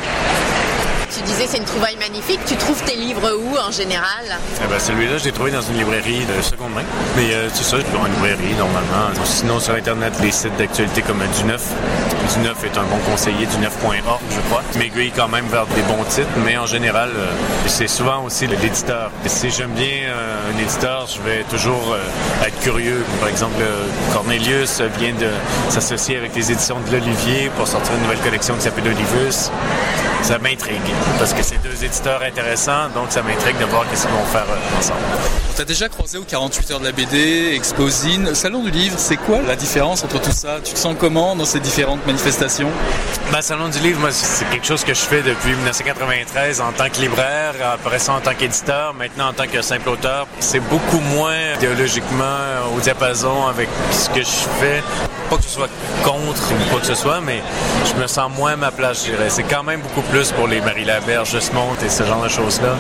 Tu 1.22 1.28
disais 1.28 1.46
c'est 1.48 1.58
une 1.60 1.66
trouvaille 1.66 1.98
magnifique. 1.98 2.40
Tu 2.48 2.56
trouves 2.56 2.82
tes 2.84 2.96
livres 2.96 3.32
où 3.38 3.56
en 3.56 3.70
général? 3.70 4.26
Eh 4.64 4.68
ben, 4.68 4.80
celui-là, 4.80 5.20
je 5.20 5.26
l'ai 5.26 5.32
trouvé 5.32 5.52
dans 5.52 5.62
une 5.62 5.78
librairie 5.78 6.26
de 6.26 6.42
seconde 6.42 6.74
main. 6.74 6.82
Mais 7.16 7.32
euh, 7.34 7.48
c'est 7.54 7.64
ça, 7.64 7.78
je 7.78 7.84
dans 7.96 8.06
une 8.08 8.14
librairie 8.14 8.56
normalement. 8.58 9.14
Sinon, 9.24 9.60
sur 9.60 9.76
Internet, 9.76 10.14
les 10.24 10.32
sites 10.32 10.56
d'actualité 10.58 11.04
comme 11.04 11.20
Du 11.38 11.44
Neuf. 11.44 11.62
Du 12.34 12.40
Neuf 12.40 12.64
est 12.64 12.76
un 12.76 12.84
bon 12.84 12.98
conseiller, 13.10 13.46
du 13.46 13.58
neuf.org, 13.58 14.22
je 14.32 14.40
crois. 14.50 14.64
Il 14.74 14.80
m'aiguille 14.80 15.12
quand 15.16 15.28
même 15.28 15.46
vers 15.46 15.68
des 15.68 15.84
bons 15.84 16.04
titres, 16.06 16.28
mais 16.44 16.58
en 16.58 16.66
général, 16.66 17.12
euh, 17.16 17.28
c'est 17.68 17.88
souvent 17.88 18.24
aussi 18.24 18.48
l'éditeur. 18.48 19.12
Si 19.28 19.52
j'aime 19.52 19.72
bien 19.72 20.08
euh, 20.08 20.52
un 20.56 20.60
éditeur, 20.60 21.08
je 21.08 21.22
vais 21.22 21.44
toujours 21.44 21.96
être 22.44 22.60
curieux. 22.62 23.04
Par 23.20 23.30
exemple, 23.30 23.62
Cornelius 24.12 24.82
vient 25.00 25.14
de 25.14 25.30
s'associer 25.70 26.18
avec 26.18 26.36
les 26.36 26.52
éditions 26.52 26.78
de 26.80 26.92
l'Olivier 26.92 27.52
pour 27.58 27.68
sortir 27.68 27.94
une 27.94 28.02
nouvelle 28.04 28.20
collection 28.20 28.56
qui 28.56 28.62
s'appelle 28.62 28.88
Olivus. 28.88 29.52
Ça 30.24 30.38
m'intrigue 30.38 30.80
parce 31.18 31.34
que 31.34 31.42
c'est 31.42 31.62
deux 31.64 31.84
éditeurs 31.84 32.22
intéressants, 32.22 32.90
donc 32.94 33.08
ça 33.10 33.22
m'intrigue 33.24 33.58
de 33.58 33.66
voir 33.66 33.90
qu'est-ce 33.90 34.06
qu'ils 34.06 34.16
vont 34.16 34.26
faire 34.26 34.46
euh, 34.50 34.80
ensemble. 34.80 35.00
On 35.52 35.58
t'a 35.58 35.66
déjà 35.66 35.90
croisé 35.90 36.18
aux 36.18 36.24
48 36.24 36.72
heures 36.72 36.80
de 36.80 36.86
la 36.86 36.92
BD, 36.92 37.54
Exposine, 37.56 38.34
Salon 38.36 38.64
du 38.64 38.72
Livre, 38.72 38.96
c'est 38.98 39.18
quoi 39.18 39.42
la 39.42 39.56
différence 39.56 40.04
entre 40.04 40.22
tout 40.22 40.32
ça? 40.32 40.60
Tu 40.64 40.74
te 40.74 40.80
sens 40.80 40.96
comment 41.00 41.36
dans 41.36 41.46
ces 41.46 41.60
différentes 41.60 42.06
manifestations? 42.06 42.70
Ben, 43.32 43.42
Salon 43.42 43.70
du 43.70 43.80
Livre, 43.80 44.00
moi, 44.00 44.12
c'est 44.12 44.48
quelque 44.50 44.66
chose 44.66 44.84
que 44.84 44.94
je 44.94 45.02
fais 45.02 45.22
depuis 45.22 45.52
1993 45.52 46.62
en 46.62 46.72
tant 46.72 46.90
que 46.90 47.02
libraire, 47.02 47.56
après 47.74 48.00
ça 48.00 48.14
en 48.14 48.20
tant 48.22 48.34
qu'éditeur, 48.34 48.94
maintenant 48.94 49.30
en 49.30 49.34
tant 49.34 49.48
que 49.48 49.62
simple 49.62 49.90
auteur. 49.90 50.28
C'est 50.40 50.60
beaucoup 50.60 51.00
moins 51.16 51.56
idéologiquement 51.58 52.38
au 52.76 52.80
diapason 52.80 53.48
avec 53.48 53.70
ce 53.92 54.10
que 54.10 54.22
je 54.22 54.60
fais. 54.60 54.84
Pas 55.32 55.38
que 55.38 55.44
ce 55.44 55.50
soit 55.50 55.70
contre 56.04 56.52
ou 56.52 56.70
quoi 56.70 56.82
que 56.82 56.86
ce 56.86 56.94
soit, 56.94 57.22
mais 57.22 57.42
je 57.86 58.02
me 58.02 58.06
sens 58.06 58.30
moins 58.36 58.52
à 58.52 58.56
ma 58.58 58.72
place, 58.72 59.06
je 59.06 59.12
dirais. 59.12 59.30
C'est 59.30 59.44
quand 59.44 59.64
même 59.64 59.80
beaucoup 59.80 60.02
plus 60.10 60.30
pour 60.34 60.46
les 60.46 60.60
Marie 60.60 60.84
Laberge, 60.84 61.32
Jusmont 61.32 61.70
et 61.86 61.88
ce 61.88 62.04
genre 62.04 62.22
de 62.22 62.28
choses-là. 62.28 62.76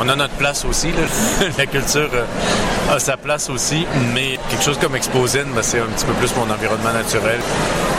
On 0.00 0.08
a 0.08 0.16
notre 0.16 0.34
place 0.34 0.64
aussi. 0.64 0.88
La 1.58 1.66
culture 1.66 2.10
euh, 2.12 2.96
a 2.96 2.98
sa 2.98 3.16
place 3.16 3.48
aussi, 3.48 3.86
mais 4.12 4.40
quelque 4.50 4.64
chose 4.64 4.78
comme 4.78 4.96
Exposine, 4.96 5.52
ben, 5.54 5.62
c'est 5.62 5.78
un 5.78 5.86
petit 5.86 6.04
peu 6.04 6.14
plus 6.14 6.34
mon 6.34 6.52
environnement 6.52 6.92
naturel. 6.92 7.38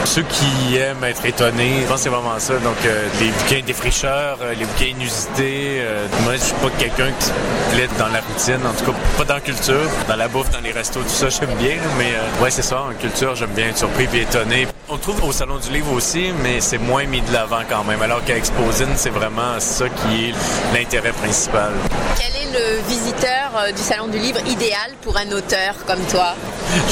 Ceux 0.06 0.22
qui 0.22 0.76
aiment 0.76 1.04
être 1.04 1.26
étonnés, 1.26 1.80
je 1.82 1.86
pense 1.86 1.96
que 1.96 2.02
c'est 2.04 2.08
vraiment 2.08 2.38
ça. 2.38 2.54
Donc, 2.54 2.76
euh, 2.86 3.06
les 3.20 3.28
bouquins 3.28 3.60
défricheurs, 3.66 4.38
euh, 4.40 4.54
les 4.54 4.64
bouquins 4.64 4.86
inusités. 4.86 5.80
euh, 5.80 6.06
moi, 6.22 6.34
je 6.34 6.38
suis 6.38 6.54
pas 6.54 6.70
quelqu'un 6.78 7.10
qui 7.18 7.30
plaît 7.74 7.88
dans 7.98 8.06
la 8.08 8.20
routine, 8.20 8.64
en 8.66 8.72
tout 8.72 8.90
cas 8.92 8.98
pas 9.18 9.24
dans 9.24 9.34
la 9.34 9.40
culture. 9.40 9.90
Dans 10.08 10.16
la 10.16 10.28
bouffe, 10.28 10.48
dans 10.50 10.60
les 10.60 10.72
restos, 10.72 11.00
tout 11.00 11.08
ça, 11.08 11.28
j'aime 11.40 11.54
bien. 11.58 11.76
Mais 11.98 12.14
ouais, 12.42 12.50
c'est 12.50 12.62
ça, 12.62 12.82
en 12.82 12.94
culture, 12.94 13.34
j'aime 13.34 13.50
bien 13.50 13.66
être 13.68 13.78
surpris 13.78 14.08
et 14.14 14.22
étonné. 14.22 14.66
On 14.88 14.96
trouve 14.96 15.22
au 15.24 15.32
Salon 15.32 15.56
du 15.58 15.70
Livre 15.70 15.92
aussi, 15.92 16.30
mais 16.42 16.60
c'est 16.60 16.78
moins 16.78 17.04
mis 17.04 17.20
de 17.20 17.32
l'avant 17.32 17.62
quand 17.68 17.82
même. 17.84 18.00
Alors 18.00 18.24
qu'à 18.24 18.36
Exposine, 18.36 18.94
c'est 18.94 19.10
vraiment 19.10 19.58
ça 19.58 19.86
qui 19.88 20.30
est 20.30 20.34
l'intérêt 20.72 21.10
principal. 21.12 21.72
Quel 22.16 22.42
est 22.42 22.52
le 22.52 22.80
visiteur 22.88 23.45
du 23.74 23.82
Salon 23.82 24.08
du 24.08 24.18
Livre 24.18 24.40
idéal 24.46 24.92
pour 25.02 25.16
un 25.16 25.30
auteur 25.32 25.74
comme 25.86 26.00
toi? 26.10 26.34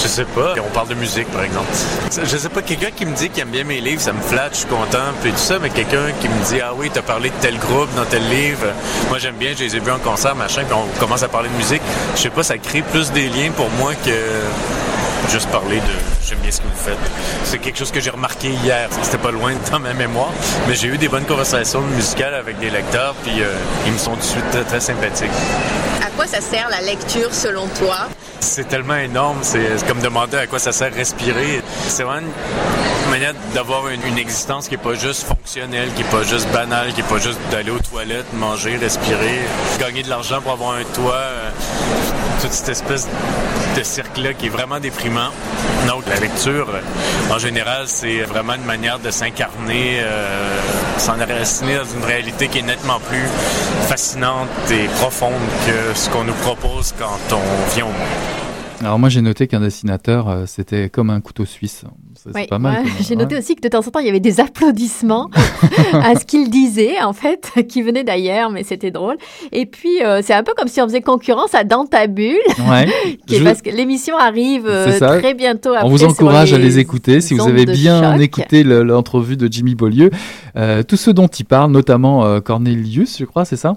Je 0.02 0.08
sais 0.08 0.24
pas. 0.24 0.54
On 0.66 0.70
parle 0.70 0.88
de 0.88 0.94
musique, 0.94 1.30
par 1.30 1.42
exemple. 1.42 1.68
Je 2.10 2.36
sais 2.36 2.48
pas, 2.48 2.62
quelqu'un 2.62 2.90
qui 2.90 3.04
me 3.04 3.14
dit 3.14 3.28
qu'il 3.28 3.42
aime 3.42 3.50
bien 3.50 3.64
mes 3.64 3.80
livres, 3.80 4.00
ça 4.00 4.12
me 4.12 4.22
flatte, 4.22 4.52
je 4.52 4.58
suis 4.60 4.68
content, 4.68 5.12
puis 5.22 5.30
tout 5.32 5.38
ça, 5.38 5.58
mais 5.58 5.68
quelqu'un 5.68 6.06
qui 6.20 6.28
me 6.28 6.44
dit, 6.44 6.60
ah 6.62 6.72
oui, 6.74 6.90
t'as 6.92 7.02
parlé 7.02 7.28
de 7.28 7.34
tel 7.40 7.58
groupe 7.58 7.94
dans 7.94 8.04
tel 8.06 8.26
livre, 8.28 8.66
moi 9.08 9.18
j'aime 9.18 9.36
bien, 9.36 9.52
je 9.56 9.64
les 9.64 9.76
ai 9.76 9.80
vus 9.80 9.90
en 9.90 9.98
concert, 9.98 10.34
machin, 10.34 10.62
puis 10.64 10.74
on 10.74 11.00
commence 11.00 11.22
à 11.22 11.28
parler 11.28 11.50
de 11.50 11.56
musique. 11.56 11.82
Je 12.16 12.22
sais 12.22 12.30
pas, 12.30 12.42
ça 12.42 12.56
crée 12.56 12.82
plus 12.82 13.12
des 13.12 13.28
liens 13.28 13.50
pour 13.50 13.68
moi 13.70 13.92
que 13.94 15.30
juste 15.30 15.48
parler 15.50 15.76
de 15.76 16.26
j'aime 16.26 16.38
bien 16.38 16.50
ce 16.50 16.60
que 16.60 16.66
vous 16.66 16.82
faites. 16.84 16.98
C'est 17.44 17.58
quelque 17.58 17.78
chose 17.78 17.90
que 17.90 18.00
j'ai 18.00 18.10
remarqué 18.10 18.48
hier. 18.48 18.88
C'était 19.02 19.18
pas 19.18 19.30
loin 19.30 19.52
dans 19.70 19.80
ma 19.80 19.92
mémoire, 19.92 20.32
mais 20.66 20.74
j'ai 20.74 20.88
eu 20.88 20.98
des 20.98 21.08
bonnes 21.08 21.26
conversations 21.26 21.82
musicales 21.82 22.34
avec 22.34 22.58
des 22.58 22.70
lecteurs, 22.70 23.14
puis 23.22 23.42
euh, 23.42 23.52
ils 23.86 23.92
me 23.92 23.98
sont 23.98 24.12
tout 24.12 24.18
de 24.18 24.22
suite 24.22 24.66
très 24.66 24.80
sympathiques. 24.80 25.30
Quoi 26.16 26.26
ça 26.28 26.40
sert 26.40 26.68
la 26.68 26.80
lecture 26.80 27.34
selon 27.34 27.66
toi? 27.78 28.08
C'est 28.38 28.68
tellement 28.68 28.96
énorme, 28.96 29.38
c'est 29.42 29.84
comme 29.88 30.00
demander 30.00 30.36
à 30.36 30.46
quoi 30.46 30.60
ça 30.60 30.70
sert 30.70 30.94
respirer. 30.94 31.60
C'est 31.88 32.04
vraiment 32.04 32.28
une 33.04 33.10
manière 33.10 33.34
d'avoir 33.52 33.88
une, 33.88 34.18
existence 34.18 34.68
qui 34.68 34.74
est 34.74 34.78
pas 34.78 34.94
juste 34.94 35.24
fonctionnelle, 35.24 35.88
qui 35.96 36.02
est 36.02 36.10
pas 36.10 36.22
juste 36.22 36.48
banale, 36.52 36.92
qui 36.92 37.00
est 37.00 37.08
pas 37.08 37.18
juste 37.18 37.40
d'aller 37.50 37.70
aux 37.70 37.78
toilettes, 37.78 38.32
manger, 38.34 38.76
respirer, 38.76 39.40
gagner 39.80 40.02
de 40.04 40.08
l'argent 40.08 40.40
pour 40.40 40.52
avoir 40.52 40.74
un 40.76 40.84
toit, 40.84 41.14
euh, 41.14 41.50
toute 42.40 42.52
cette 42.52 42.68
espèce 42.68 43.08
de 43.76 43.82
cirque-là 43.82 44.34
qui 44.34 44.46
est 44.46 44.50
vraiment 44.50 44.78
déprimant. 44.78 45.30
Donc 45.88 46.04
la 46.08 46.20
lecture, 46.20 46.68
euh, 46.72 47.34
en 47.34 47.38
général, 47.38 47.88
c'est 47.88 48.20
vraiment 48.20 48.54
une 48.54 48.64
manière 48.64 48.98
de 49.00 49.10
s'incarner, 49.10 50.00
euh, 50.00 50.60
s'enraciner 50.98 51.76
dans 51.76 51.84
une 51.84 52.04
réalité 52.04 52.48
qui 52.48 52.58
est 52.58 52.62
nettement 52.62 53.00
plus 53.00 53.26
fascinante 53.88 54.48
et 54.70 54.86
profonde 55.00 55.32
que 55.66 55.96
ce 55.96 56.08
qu'on 56.10 56.24
nous 56.24 56.34
propose 56.34 56.94
quand 56.98 57.36
on 57.36 57.74
vient 57.74 57.84
au 57.84 57.88
monde. 57.88 58.44
Alors 58.80 58.98
moi 58.98 59.08
j'ai 59.08 59.22
noté 59.22 59.46
qu'un 59.46 59.60
dessinateur, 59.60 60.28
euh, 60.28 60.46
c'était 60.46 60.90
comme 60.90 61.10
un 61.10 61.20
couteau 61.20 61.44
suisse. 61.44 61.84
C'est 62.26 62.34
Oui, 62.34 62.46
pas 62.46 62.58
mal. 62.58 62.84
ouais, 62.84 62.90
J'ai 63.02 63.10
ouais. 63.16 63.22
noté 63.22 63.36
aussi 63.36 63.54
que 63.54 63.60
de 63.60 63.68
temps 63.68 63.80
en 63.80 63.90
temps, 63.90 63.98
il 64.00 64.06
y 64.06 64.08
avait 64.08 64.18
des 64.20 64.40
applaudissements 64.40 65.28
à 65.92 66.14
ce 66.18 66.24
qu'il 66.24 66.48
disait, 66.48 67.00
en 67.02 67.12
fait, 67.12 67.50
qui 67.68 67.82
venaient 67.82 68.02
d'ailleurs, 68.04 68.50
mais 68.50 68.62
c'était 68.64 68.90
drôle. 68.90 69.16
Et 69.52 69.66
puis, 69.66 70.02
euh, 70.02 70.20
c'est 70.22 70.32
un 70.32 70.42
peu 70.42 70.52
comme 70.56 70.68
si 70.68 70.80
on 70.80 70.84
faisait 70.86 71.02
concurrence 71.02 71.54
à 71.54 71.64
Dans 71.64 71.84
ta 71.84 72.06
bulle, 72.06 72.38
Ouais. 72.70 72.86
qui 73.26 73.36
est 73.36 73.38
Je- 73.40 73.44
parce 73.44 73.60
que 73.60 73.68
l'émission 73.70 74.16
arrive 74.16 74.64
euh, 74.66 74.98
très 75.20 75.34
bientôt 75.34 75.74
après. 75.74 75.84
On 75.86 75.90
vous 75.90 76.04
encourage 76.04 76.52
à 76.54 76.58
les 76.58 76.78
écouter 76.78 77.20
si 77.20 77.34
vous 77.34 77.46
avez 77.46 77.66
bien 77.66 78.18
écouté 78.18 78.62
le- 78.64 78.82
l'entrevue 78.82 79.36
de 79.36 79.46
Jimmy 79.52 79.74
Beaulieu. 79.74 80.10
Euh, 80.56 80.82
tous 80.82 80.96
ceux 80.96 81.12
dont 81.12 81.26
il 81.26 81.44
parle, 81.44 81.70
notamment 81.72 82.40
Cornelius, 82.40 83.18
je 83.18 83.24
crois, 83.26 83.44
c'est 83.44 83.56
ça? 83.56 83.74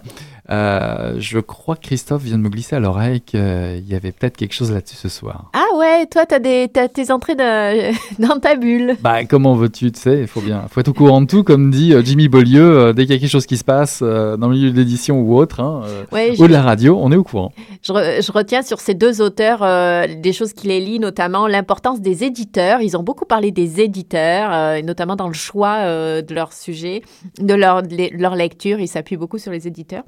Euh, 0.49 1.15
Je 1.19 1.39
crois 1.39 1.75
que 1.75 1.81
Christophe 1.81 2.23
vient 2.23 2.37
de 2.37 2.43
me 2.43 2.49
glisser 2.49 2.75
à 2.75 2.79
l'oreille 2.79 3.21
qu'il 3.21 3.83
y 3.87 3.95
avait 3.95 4.11
peut-être 4.11 4.37
quelque 4.37 4.53
chose 4.53 4.71
là-dessus 4.71 4.95
ce 4.95 5.09
soir. 5.09 5.49
Ah 5.53 5.65
ouais, 5.77 6.05
toi, 6.07 6.25
t'as 6.25 6.39
des, 6.39 6.69
t'as 6.71 6.87
tes 6.87 7.11
entrées 7.11 7.35
de- 7.35 7.91
dans 8.25 8.39
ta 8.39 8.55
bulle. 8.55 8.95
Bah, 9.01 9.25
comment 9.25 9.55
veux-tu, 9.55 9.91
tu 9.91 9.99
sais, 9.99 10.19
il 10.21 10.27
faut 10.27 10.41
bien, 10.41 10.65
faut 10.69 10.79
être 10.79 10.87
au 10.87 10.93
courant 10.93 11.21
de 11.21 11.27
tout, 11.27 11.43
comme 11.43 11.69
dit 11.71 11.93
euh, 11.93 12.01
Jimmy 12.03 12.27
Beaulieu, 12.29 12.61
euh, 12.79 12.93
dès 12.93 13.03
qu'il 13.05 13.13
y 13.15 13.17
a 13.17 13.19
quelque 13.19 13.29
chose 13.29 13.45
qui 13.45 13.57
se 13.57 13.63
passe 13.63 13.99
euh, 14.01 14.37
dans 14.37 14.47
le 14.47 14.55
milieu 14.55 14.71
de 14.71 14.77
l'édition 14.77 15.19
ou 15.21 15.35
autre, 15.37 15.59
hein, 15.59 15.81
euh, 15.85 16.03
Ouais, 16.11 16.33
ou 16.39 16.47
de 16.47 16.53
la 16.53 16.61
radio, 16.61 16.97
on 17.01 17.11
est 17.11 17.17
au 17.17 17.23
courant. 17.23 17.51
Je, 17.83 17.91
re- 17.91 18.25
je 18.25 18.31
retiens 18.31 18.61
sur 18.61 18.79
ces 18.79 18.93
deux 18.93 19.21
auteurs 19.21 19.63
euh, 19.63 20.05
des 20.21 20.33
choses 20.33 20.53
qui 20.53 20.67
les 20.67 20.79
lient, 20.79 20.99
notamment 20.99 21.47
l'importance 21.47 21.99
des 22.01 22.23
éditeurs. 22.23 22.81
Ils 22.81 22.95
ont 22.95 23.03
beaucoup 23.03 23.25
parlé 23.25 23.51
des 23.51 23.81
éditeurs, 23.81 24.49
euh, 24.53 24.75
et 24.75 24.83
notamment 24.83 25.15
dans 25.15 25.27
le 25.27 25.33
choix 25.33 25.77
euh, 25.81 26.21
de 26.21 26.33
leur 26.33 26.53
sujet, 26.53 27.01
de 27.39 27.53
leur, 27.53 27.83
de 27.83 28.09
leur 28.17 28.35
lecture. 28.35 28.79
Ils 28.79 28.87
s'appuient 28.87 29.17
beaucoup 29.17 29.37
sur 29.37 29.51
les 29.51 29.67
éditeurs. 29.67 30.03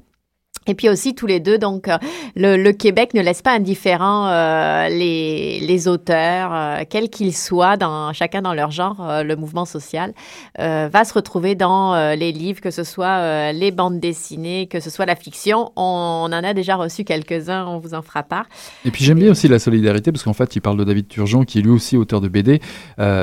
Et 0.66 0.74
puis 0.74 0.90
aussi 0.90 1.14
tous 1.14 1.26
les 1.26 1.40
deux, 1.40 1.56
donc 1.56 1.88
euh, 1.88 1.96
le, 2.36 2.70
Québec 2.72 3.14
ne 3.14 3.22
laisse 3.22 3.40
pas 3.40 3.52
indifférents 3.52 4.28
euh, 4.28 4.88
les, 4.88 5.88
auteurs, 5.88 6.50
euh, 6.52 6.84
quels 6.88 7.08
qu'ils 7.08 7.34
soient, 7.34 7.78
dans, 7.78 8.12
chacun 8.12 8.42
dans 8.42 8.52
leur 8.52 8.70
genre, 8.70 9.22
le 9.24 9.36
mouvement 9.36 9.64
social 9.64 10.12
va 10.58 11.04
se 11.04 11.14
retrouver 11.14 11.54
dans 11.54 12.14
les 12.14 12.32
livres, 12.32 12.60
que 12.60 12.70
ce 12.70 12.84
soit 12.84 13.52
les 13.52 13.70
bandes 13.70 13.98
dessinées, 13.98 14.66
que 14.66 14.80
ce 14.80 14.90
soit 14.90 15.06
la 15.06 15.16
fiction. 15.16 15.72
On, 15.76 16.28
en 16.30 16.32
a 16.32 16.52
déjà 16.52 16.76
reçu 16.76 17.04
quelques-uns, 17.04 17.66
on 17.66 17.78
vous 17.78 17.94
en 17.94 18.02
fera 18.02 18.22
part. 18.22 18.46
Et 18.84 18.90
puis 18.90 19.04
j'aime 19.04 19.18
bien 19.18 19.30
aussi 19.30 19.48
la 19.48 19.58
solidarité, 19.58 20.12
parce 20.12 20.22
qu'en 20.22 20.32
fait, 20.32 20.54
il 20.56 20.60
parle 20.60 20.76
de 20.76 20.84
David 20.84 21.08
Turgeon, 21.08 21.44
qui 21.44 21.58
est 21.58 21.62
lui 21.62 21.70
aussi 21.70 21.96
auteur 21.96 22.20
de 22.20 22.28
BD. 22.28 22.60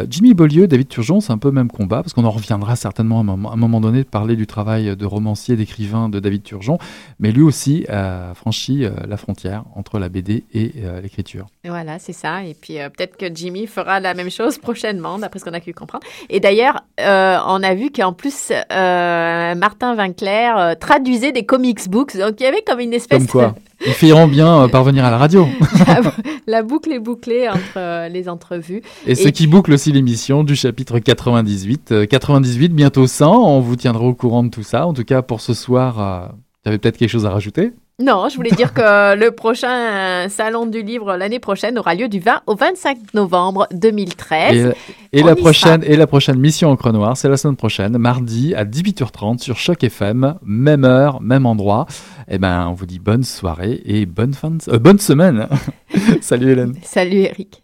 Jimmy 0.10 0.34
Beaulieu, 0.34 0.68
David 0.68 0.88
Turgeon, 0.88 1.20
c'est 1.20 1.32
un 1.32 1.38
peu 1.38 1.52
même 1.52 1.70
combat, 1.70 2.02
parce 2.02 2.14
qu'on 2.14 2.26
en 2.26 2.32
reviendra 2.32 2.76
certainement 2.76 3.18
à 3.18 3.22
un 3.22 3.24
moment, 3.24 3.52
à 3.52 3.54
un 3.54 3.58
moment 3.58 3.80
donné 3.80 4.00
de 4.00 4.10
parler 4.10 4.36
du 4.36 4.48
travail 4.48 4.96
de 4.96 5.06
romancier, 5.06 5.56
d'écrivain 5.56 6.10
de 6.10 6.20
David 6.20 6.44
Turgeon, 6.44 6.80
mais 7.20 7.27
lui 7.32 7.42
aussi 7.42 7.86
a 7.90 8.34
franchi 8.36 8.86
euh, 8.86 8.92
la 9.08 9.18
frontière 9.18 9.64
entre 9.76 10.00
la 10.00 10.10
BD 10.10 10.46
et 10.54 10.74
euh, 10.84 11.02
l'écriture. 11.02 11.48
Voilà, 11.66 12.00
c'est 12.00 12.14
ça. 12.14 12.44
Et 12.44 12.54
puis 12.54 12.80
euh, 12.80 12.90
peut-être 12.90 13.18
que 13.18 13.26
Jimmy 13.34 13.68
fera 13.68 14.00
la 14.00 14.14
même 14.14 14.30
chose 14.30 14.58
prochainement, 14.60 15.20
d'après 15.20 15.40
ce 15.40 15.46
qu'on 15.46 15.54
a 15.54 15.60
pu 15.60 15.74
comprendre. 15.74 16.06
Et 16.30 16.40
d'ailleurs, 16.40 16.84
on 17.00 17.64
a 17.64 17.74
vu 17.76 17.92
qu'en 17.92 18.14
plus, 18.14 18.52
Martin 18.70 19.96
Vinclair 19.96 20.76
traduisait 20.80 21.32
des 21.32 21.46
comics 21.46 21.90
books. 21.90 22.18
Donc 22.18 22.36
il 22.40 22.44
y 22.44 22.48
avait 22.48 22.64
comme 22.66 22.80
une 22.80 22.94
espèce 22.94 23.20
Comme 23.20 23.28
quoi, 23.28 23.56
ils 23.86 23.94
finiront 23.94 24.28
bien 24.28 24.64
euh, 24.64 24.68
parvenir 24.68 25.06
à 25.06 25.12
la 25.12 25.18
radio. 25.18 25.48
la, 25.88 26.02
la 26.48 26.64
boucle 26.64 26.92
est 26.92 27.00
bouclée 27.00 27.48
entre 27.48 27.78
euh, 27.78 28.10
les 28.10 28.28
entrevues. 28.28 28.82
Et, 29.06 29.16
ce 29.16 29.28
qui 29.30 29.48
boucle 29.48 29.74
aussi 29.74 29.92
l'émission 29.92 30.44
du 30.44 30.56
chapitre 30.56 31.00
98. 31.00 31.92
Euh, 31.92 32.06
98, 32.06 32.74
bientôt 32.74 33.08
100, 33.08 33.32
on 33.32 33.60
vous 33.60 33.76
tiendra 33.76 34.04
au 34.04 34.14
courant 34.14 34.44
de 34.44 34.50
tout 34.50 34.64
ça. 34.64 34.88
En 34.88 34.94
tout 34.94 35.04
cas, 35.04 35.22
pour 35.22 35.42
ce 35.42 35.54
soir, 35.54 36.34
tu 36.68 36.70
avais 36.70 36.80
peut-être 36.80 36.98
quelque 36.98 37.10
chose 37.10 37.26
à 37.26 37.30
rajouter? 37.30 37.72
Non, 38.04 38.28
je 38.30 38.36
voulais 38.36 38.52
dire 38.52 38.74
que 38.74 39.16
le 39.16 39.32
prochain 39.32 39.72
euh, 39.72 40.30
salon 40.30 40.66
du 40.66 40.84
livre 40.84 41.16
l'année 41.16 41.40
prochaine 41.40 41.80
aura 41.80 41.96
lieu 41.96 42.10
du 42.10 42.20
20 42.20 42.42
au 42.46 42.56
25 42.56 43.14
novembre 43.14 43.68
2013. 43.72 44.74
Et, 45.14 45.24
la 45.24 45.36
prochaine, 45.38 45.82
sera. 45.82 45.94
et 45.94 45.96
la 45.96 46.08
prochaine 46.08 46.38
mission 46.38 46.70
Encre 46.70 46.92
Noire, 46.92 47.16
c'est 47.16 47.30
la 47.30 47.38
semaine 47.38 47.56
prochaine, 47.56 47.98
mardi 47.98 48.54
à 48.54 48.66
18h30 48.66 49.40
sur 49.40 49.56
Choc 49.56 49.82
FM, 49.82 50.36
même 50.44 50.84
heure, 50.84 51.22
même 51.22 51.46
endroit. 51.46 51.88
Eh 52.28 52.38
ben, 52.38 52.68
on 52.68 52.74
vous 52.74 52.86
dit 52.86 53.00
bonne 53.00 53.24
soirée 53.24 53.82
et 53.86 54.06
bonne 54.06 54.34
fin 54.34 54.52
de, 54.52 54.58
euh, 54.68 54.78
bonne 54.78 55.00
semaine. 55.00 55.48
Salut 56.22 56.52
Hélène. 56.52 56.76
Salut 56.84 57.22
Eric. 57.22 57.64